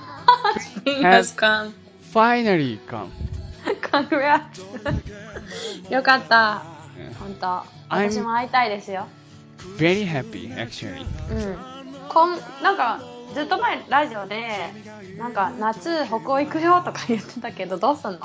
[1.02, 1.72] Has come.
[2.12, 3.08] finally come.
[3.90, 4.42] Congrats.
[5.90, 6.62] よかった。
[6.96, 7.46] ね本当。
[7.94, 9.06] I'm- 私も会いたいですよ。
[9.78, 11.04] Very happy, actually.
[11.30, 11.56] うん。
[12.08, 13.00] こん、なんか、
[13.34, 14.46] ずっと前ラジオで、
[15.18, 18.20] なんか、夏北欧行くよとか言ってたけど、どうすんの？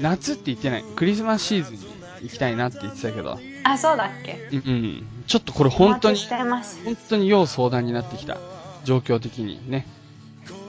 [0.00, 0.84] 夏って言ってない。
[0.96, 1.80] クリスマスシーズンに
[2.22, 3.38] 行きたいなって言ってたけど。
[3.64, 4.48] あ、そうだっけ？
[4.52, 5.06] うんうん。
[5.26, 6.18] ちょっとこれ本当に。
[6.18, 6.62] 本
[7.10, 8.38] 当に要相談になってきた。
[8.84, 9.86] 状況的にね。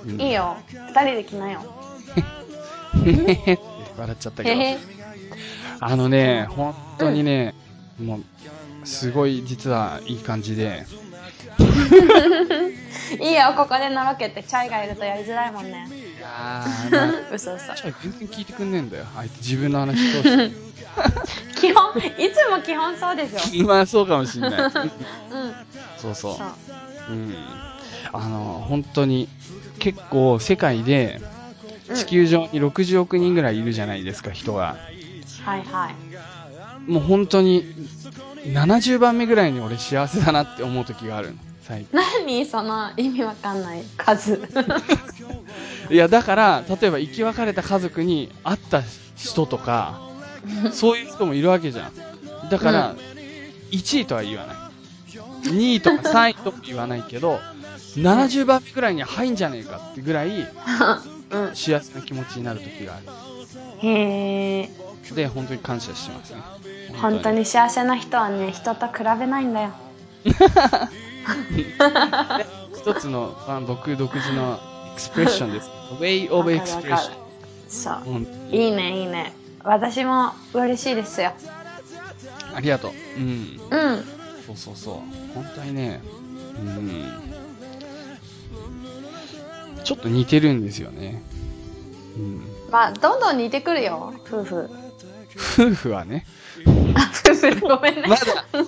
[0.06, 0.58] うんいいよ。
[0.70, 1.62] 二人で来なよ。
[3.97, 4.62] 笑っちゃったけど。
[5.80, 7.56] あのね、本当にね、
[7.99, 8.24] もう、
[8.84, 10.86] すごい実はいい感じで、
[13.20, 15.88] いいよ、ここでのろけて、チャイがいるとやりづらいもんね。
[16.18, 17.74] いやー、まあ、嘘嘘。
[17.74, 19.06] ちょい全然聞いてくんねえんだよ。
[19.16, 20.52] あいつ自分の話通して。
[21.60, 22.02] 基本、い
[22.32, 23.66] つも基本そうでしょ。
[23.66, 24.52] まあそうかもしんない。
[24.52, 24.70] うん。
[25.98, 26.36] そうそうそう。。
[27.10, 27.36] うん。
[28.14, 29.30] あの、本当に、
[29.80, 31.20] 結構世界で
[31.90, 34.78] うん地球上に60億人ぐらいいるじゃないですか、人が。
[35.44, 36.92] はいはい。
[36.92, 37.66] もう本当に、
[38.46, 41.38] 70番目ぐらいに俺幸せだなって思う時があるの。
[41.64, 42.00] 最近。
[42.26, 42.46] 何？
[42.46, 44.42] その意味わかんない数。
[45.89, 48.84] いや、だから、例えば生き別れた家族に会った
[49.16, 50.02] 人とか、
[50.72, 52.50] そういう人もいるわけじゃん。
[52.50, 52.96] だから、
[53.72, 54.58] 1位とは言わない。
[55.50, 57.39] 2位とか3位とも言わないけど、
[57.96, 60.30] 70番目ぐらいに入んじゃねえかってぐらい
[61.32, 61.56] うん。
[61.56, 63.00] 幸せな気持ちになる時があ
[63.82, 64.70] へえ。
[65.10, 65.16] る。
[65.16, 66.41] で、本当に感謝してますね。
[67.02, 69.72] 本当に幸せな人はね、人と比べないんだよ。
[72.78, 74.60] 一つの、まあ、僕独自の
[74.91, 75.70] エクスプレッションです。
[75.99, 77.12] way of expression。
[77.68, 77.95] そう。
[78.52, 79.34] いいね、いいね。
[79.64, 81.34] 私も嬉しいですよ。
[82.54, 82.91] ありがとう。
[83.18, 83.60] うん。
[83.70, 84.04] うん。
[84.45, 84.95] そうそうそう。
[85.34, 86.02] 本当にね、
[86.56, 87.22] うん。
[89.84, 91.22] ちょっと似てるんですよね。
[92.18, 92.41] うん。
[92.72, 94.70] まあ、どんどん似てくるよ、夫婦。
[95.36, 96.26] 夫婦はね。
[96.96, 98.04] あ、夫婦、ごめんね。
[98.08, 98.66] まだ、あの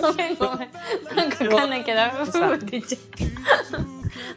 [0.00, 0.70] ごめんごめん。
[1.16, 3.00] なんかわかんないけど、夫婦って言っちゃっ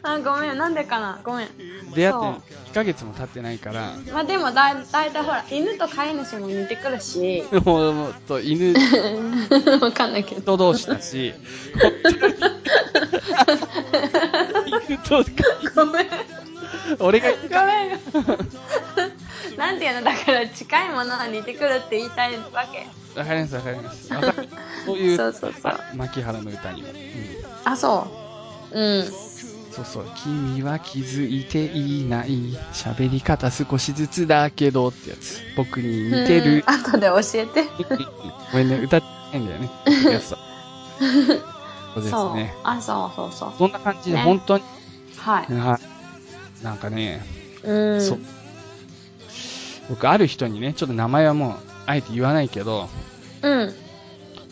[0.02, 0.14] た。
[0.14, 1.20] あ、ごめん、なんでかな。
[1.24, 1.48] ごめん。
[1.96, 8.74] 出会って2ヶ月も経ってないから、まあでもだい、だいたいほら、犬と飼い主も似てくるし、もう、と犬
[9.80, 10.41] わかんないけど。
[10.41, 11.34] と同士だし、
[14.88, 15.24] 犬と、
[15.76, 16.08] ごめん。
[17.00, 18.00] 俺が、ごめん。
[19.58, 23.20] なんていうのだから近いものは似てくるって言いたいわけ。
[23.20, 24.08] わかりますわかります。
[24.86, 25.80] そういう、 そうそうそう。
[25.95, 26.89] 牧原の歌にも。
[26.89, 26.95] うん
[27.66, 28.08] あ、そ
[28.72, 28.80] う。
[28.80, 29.06] うん。
[29.72, 30.06] そうそう。
[30.16, 32.58] 君は気づいていない。
[32.74, 35.41] 喋り方少しずつだけどってやつ。
[35.56, 36.74] 僕に似てるうん。
[36.74, 37.64] 後で教えて。
[38.51, 39.70] ごめんね、歌ってないんだよね。
[41.93, 42.56] そうですそうね。。
[42.64, 43.54] あ、そうそうそう。
[43.58, 44.64] そんな感じで、ね本当に、
[45.18, 45.54] はい。
[45.54, 45.93] はい
[46.64, 47.22] なんかね、
[47.64, 48.01] うん。
[48.01, 48.20] そう。
[49.89, 51.55] 僕、ある人にね、ちょっと名前はもう、
[51.86, 52.89] あえて言わないけど、
[53.41, 53.73] うん。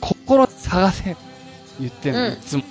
[0.02, 1.22] 心探せって
[1.80, 2.64] 言ってんの、うんいつも。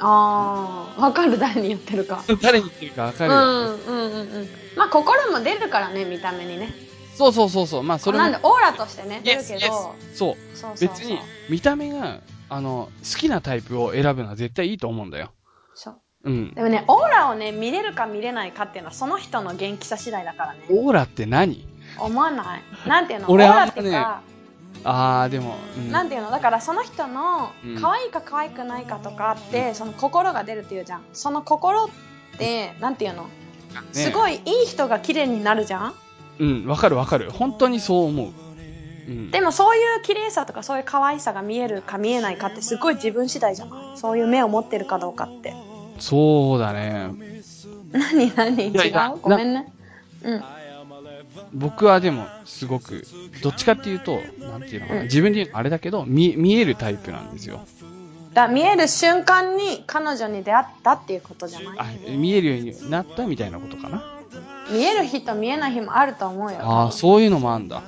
[0.00, 2.22] ああ、わかる誰に言ってるか。
[2.42, 4.48] 誰に言ってるかわかうるよ、んうんうんうん。
[4.76, 6.74] まあ心も出るからね、見た目にね。
[7.14, 7.82] そうそうそうそう。
[7.82, 10.12] まあ、それもなんで、オーラとしてね、出るけど、yes そう。
[10.14, 10.88] そうそうそう。
[10.88, 11.18] 別に、
[11.48, 15.30] 見た目が、あの、好きなタイプを選ぶのは絶対いいと思うんだよ。
[15.74, 16.01] そう。
[16.24, 16.54] うん。
[16.54, 20.60] でもね、オーラをね、見れるか見れないかっていうのは、その人の元気さ次第だからね。
[20.70, 21.66] オーラって何？
[21.98, 22.62] 思わない。
[22.88, 23.30] なんていうの？
[23.30, 24.22] 俺オーラってか、
[24.84, 25.90] あー、でも、うん。
[25.90, 26.30] なんていうの？
[26.30, 31.04] だからその人のうん可愛いか可愛くないかとかって、その心が出るっていうじゃん。
[31.12, 31.88] その心っ
[32.38, 33.26] て、なんていうの、
[33.92, 34.36] すごい。
[34.36, 35.94] いいい人が綺麗になるじゃん？
[36.38, 37.30] うん、わかるわかる。
[37.30, 38.32] 本当にそう思う。
[39.08, 39.30] うん。
[39.30, 43.98] でもそういう綺麗さとかそういう可愛さが見えるか見えないかってすごい自分次第じゃない？
[43.98, 45.54] そういう目を持ってるかどうかって。
[46.02, 47.10] そうだね。
[47.92, 49.20] 何何違いやいやう？
[49.20, 49.72] ごめんね。
[50.24, 50.42] うん。
[51.54, 53.06] 僕はでも、すごく、
[53.42, 55.00] どっちかっていうと、なんていうのかな。
[55.00, 57.60] うん自分で言うのあれだけど、見、見えるタイプなんですよ。
[58.34, 61.78] だ見える瞬間に彼女に出会ったっていうことじゃない？
[61.78, 61.86] あ、
[62.16, 64.02] 見えるようになったみたいなことかな。
[64.72, 66.58] 見える日と見えない日もあると思うよ。
[66.62, 67.82] ああ、そういうのもあんだ。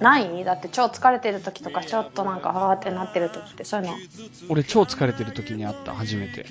[0.00, 0.44] ない？
[0.44, 3.94] だって超疲れてる時とかちょっとなんかわーってなってる時ってそういうの。
[4.48, 6.46] 俺超疲れてる時にあった、初めて。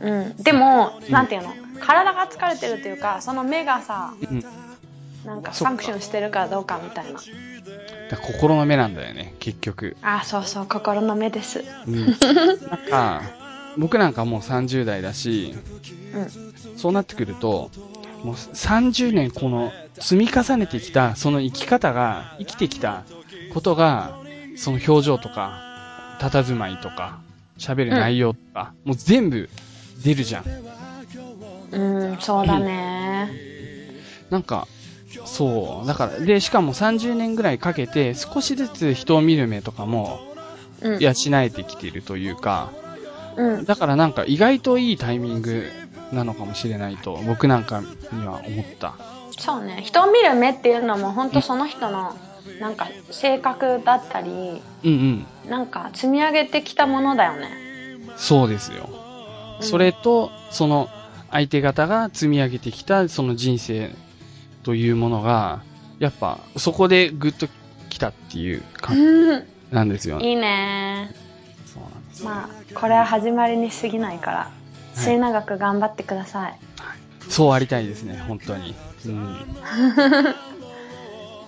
[0.00, 0.36] うん。
[0.36, 1.54] でも、うんなんていうの？
[1.80, 4.40] 体が疲れてるというか、その目がさ、うん。
[4.40, 4.48] だ
[5.26, 7.18] なんかファンクションしてるかどうかみたいな。
[8.20, 9.96] 心の目なんだよね、結局。
[10.02, 11.64] あ、そうそう、心の目です。
[11.86, 12.06] うん。
[12.06, 12.16] なん
[12.90, 13.22] か、
[13.76, 15.54] 僕なんかもう30代だし、
[16.14, 16.78] うん。
[16.78, 17.70] そうなってくると、
[18.24, 23.04] もう30年この積み重ねてきた、その生き方が、生きてきた
[23.52, 24.18] ことが、
[24.56, 27.20] その表情とか、佇まいとか、
[27.58, 29.50] 喋る内容とか、もう全部
[30.02, 30.44] 出るじゃん。
[31.70, 33.30] うん、そうだね。
[34.30, 34.66] なんか、
[35.26, 35.86] そう。
[35.86, 40.20] だから、で、しかも30年ぐらいかけて、少しずつ人を見る目とかも、
[40.80, 40.98] うん。
[40.98, 42.72] 養えてきているというか、
[43.36, 43.64] うん。
[43.64, 45.70] だからなんか意外といいタイミング
[46.14, 48.94] なのかもしれないと、僕なんかには思った。
[49.38, 49.82] そうね。
[49.84, 52.16] 人を見る目っていうのも本当その人の、
[52.60, 55.50] なんか性格だったり、うんうん。
[55.50, 57.50] なんか積み上げてきたものだよね。
[58.16, 58.88] そうですよ。
[58.90, 59.04] うん
[59.60, 60.88] それと、その
[61.30, 63.90] 相手方が積み上げてきたその人生
[64.62, 65.62] というものが、
[65.98, 67.48] やっぱそこでグッと
[67.88, 69.44] 来たっていう感じうん。
[69.70, 70.28] なんですよね。
[70.28, 71.14] いいね。
[71.66, 72.24] そうなんです。
[72.24, 74.50] まあ、これは始まりに過ぎないから、
[74.94, 76.58] 末永く頑張ってください。
[77.28, 78.74] そうありたいですね、本当に。
[79.06, 79.36] うん。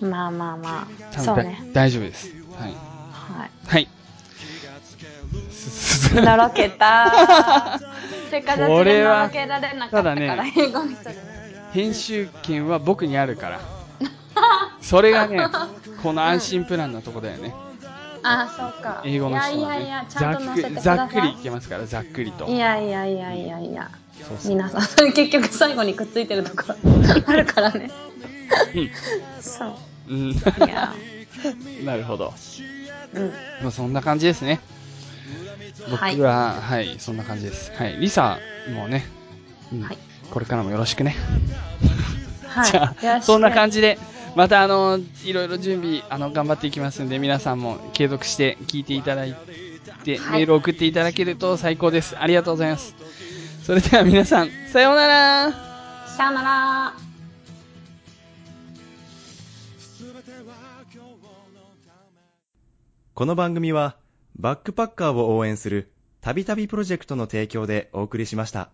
[0.11, 1.71] まあまあまあ、多分だそうね。
[1.73, 2.29] 大丈夫です。
[2.59, 2.75] はい。
[3.13, 3.51] はい。
[3.67, 3.89] はい。
[6.23, 7.07] のろけた。
[8.27, 10.81] って形これはでのろけられなかったから、ね英語。
[11.73, 13.61] 編集権は僕にあるから。
[14.81, 15.47] それがね、
[16.03, 17.55] この安心プランのとこだよね。
[18.27, 19.03] あ、そうか。
[19.05, 19.57] 英語の人はね。
[19.57, 20.97] いやいやいや、ちざゃんと載せてっくください。
[20.97, 22.47] ざっくりいけますから、ざっくりと。
[22.47, 23.91] いやいやいやいやいや。
[24.20, 24.53] そうそう。
[24.53, 26.77] 皆さん、それ結局最後にくっついてるところ
[27.27, 27.91] あるからね。
[29.41, 29.74] そう。
[30.09, 30.31] うん。
[30.31, 30.37] い
[30.68, 30.95] や、
[31.85, 32.33] なるほど。
[33.14, 33.33] うん。
[33.62, 34.61] まあそんな感じですね。
[35.91, 37.72] 僕はいは、はい、そんな感じです。
[37.77, 37.97] はい。
[37.99, 38.39] リサ
[38.74, 39.07] もね、
[39.72, 39.99] うんはい
[40.31, 41.14] これからもよろしくね。
[42.47, 42.70] はい。
[43.01, 43.99] じゃそんな感じで、
[44.37, 49.34] またあの、いろいろ準備、あの、頑張っていきますんで、皆さんも継続して聞いていただい
[50.05, 52.18] て、はいメールを送っていただけると最高です。
[52.18, 52.95] ありがとうございます。
[53.62, 55.53] それでは皆さん、 さようなら
[56.07, 56.95] さよなら。
[63.14, 63.97] この番組は、
[64.39, 68.68] バックパッカーを応援する、たびたびプロジェクトの提供でお送りしました。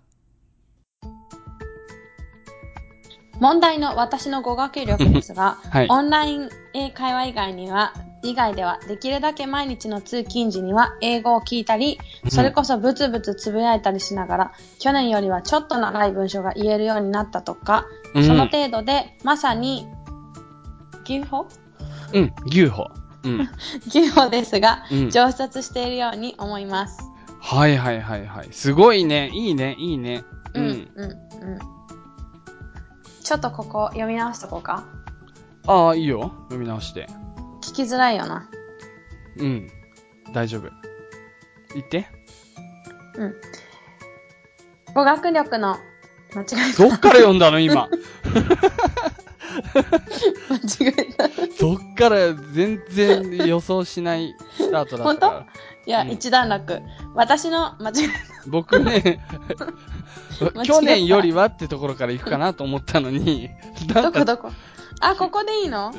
[3.40, 19.86] 問題の私の語学力ですが、 はいオンライン英会話以外には、以外ではできるだけ毎日の通勤時には英語を聞いたり、それこそブツブツつぶやいたりしながら、去年よりはちょっと長い文章が言えるようになったとか、うんその程度でまさに、
[21.04, 21.46] 牛歩？
[22.12, 22.90] うん、牛歩。
[23.24, 23.48] うん。
[23.88, 26.98] 牛歩ですが、うん上達しているように思います。
[27.40, 28.48] はいはいはいはい。
[28.52, 29.30] すごいね。
[29.32, 30.22] いいね、いいね。
[30.54, 30.88] ううん、ん。
[30.94, 31.58] うん、うん。
[33.22, 34.84] ちょっとここ読み直しとこうか。
[35.66, 36.32] ああ、いいよ。
[36.44, 37.06] 読み直して。
[37.62, 38.50] 聞きづらいよな。
[39.36, 39.70] うん。
[40.32, 40.68] 大丈夫。
[41.74, 42.06] 言って。
[43.16, 43.34] うん。
[44.94, 45.78] 語学力の、
[46.34, 47.88] 間違えどっから読んだの今？
[47.88, 47.90] た。
[50.50, 51.11] 間違え
[52.08, 55.46] から全然予想しないスタートだったから。
[55.86, 56.10] や、うん。
[56.10, 56.80] 一段落。
[57.14, 58.08] 私の、間違え
[58.46, 59.24] 僕ね、
[60.64, 63.50] 去年よりはってところから行くかなと思ったのに、
[63.92, 64.50] どこどこ？
[65.00, 65.92] あ、ここでいいの？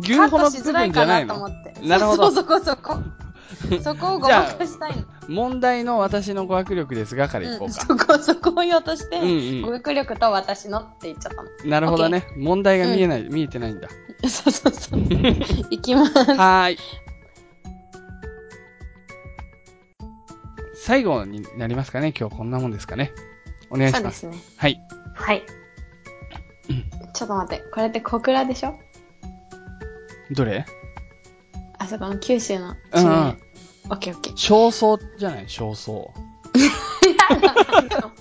[0.00, 1.74] 牛歩カットの部分じしづらいかゃないと思って。
[1.82, 2.30] なるほど。
[2.30, 3.23] そうそうそこそこ。
[3.82, 5.04] そこをごまかしたいの。
[5.28, 7.80] 問題の私の語学力ですがから行こうん、うか。
[7.86, 11.48] そこ そこを言おうとして、うんうん語学力と私のって言っちゃったの。
[11.70, 12.26] なるほどね。
[12.36, 13.88] 問題が見えない、見えてないんだ。
[14.28, 15.00] そうそうそう。
[15.70, 16.12] いきます。
[16.18, 16.78] はーい。
[20.74, 23.12] 最後になりますかね今日こんなもんですかね
[23.70, 23.98] お願いしま。
[24.00, 24.36] そうですすね。
[24.56, 24.80] はい。
[25.14, 25.42] はい。
[27.14, 27.64] ちょっと待って。
[27.72, 28.74] これって小倉でしょ？
[30.32, 30.66] どれ？
[31.84, 33.10] あそこの九州のうん地名。
[33.10, 33.38] うん。
[33.90, 34.34] オッケーオッケー。
[34.34, 35.46] 焦燥じゃない？
[35.46, 36.08] 焦燥。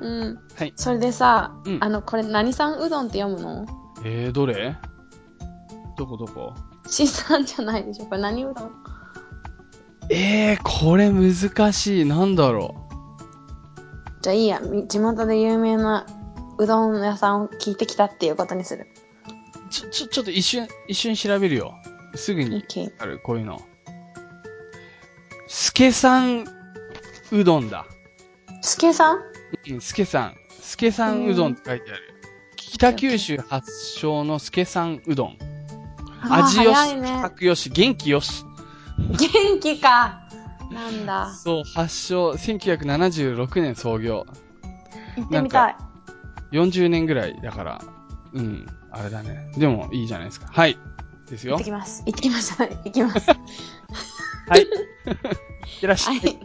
[0.00, 0.38] うん。
[0.56, 0.72] はい。
[0.76, 3.66] それでさ、うんあの、これ何さんうどんって読むの？
[4.04, 4.76] えー、どれ？
[5.96, 6.52] どこどこ？
[6.88, 8.06] しさんじゃないでしょ？
[8.06, 8.70] これ何うどん？
[10.10, 12.04] えー、これ難しい。
[12.04, 12.74] なんだろ
[14.22, 14.60] じゃあいいや。
[14.60, 16.06] み地元で有名な
[16.58, 18.86] うどん屋さんを聞いてきたっていうことにする。
[19.66, 19.70] う。
[19.70, 21.74] ちょ、ちょ、ちょっと一瞬、一瞬調べるよ。
[22.14, 22.92] すぐに OK。
[22.98, 23.60] ある、こういうの。
[25.48, 26.44] スケさん
[27.32, 27.86] うどんだ。
[28.62, 29.18] すけさん？
[29.70, 30.34] うん、スケさん。
[30.60, 32.02] スケさんうどんって書いてある。
[32.56, 35.38] 北九州発祥のスケさんうどん。
[36.22, 37.30] あー味よし、早いね価。
[37.30, 38.44] 格よし、元気よし。
[38.98, 40.22] 元気か。
[40.72, 41.32] なんだ。
[41.32, 44.26] そう、発祥、1976年創業。
[45.16, 45.76] 行ってみたい。
[46.52, 47.82] 40年ぐらいだから、
[48.32, 49.50] うん、あれだね。
[49.56, 50.46] でも、いいじゃないですか。
[50.50, 50.78] はい。
[51.28, 51.64] ですよ行って。
[51.64, 52.02] きます。
[52.06, 52.64] 行ってきました。
[52.66, 53.28] 行きます。
[54.48, 54.62] はい。
[54.62, 56.12] いってらっしゃ。
[56.12, 56.38] はいい。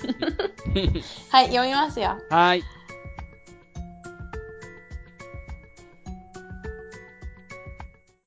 [1.30, 2.18] はい、読みますよ。
[2.30, 2.62] はい。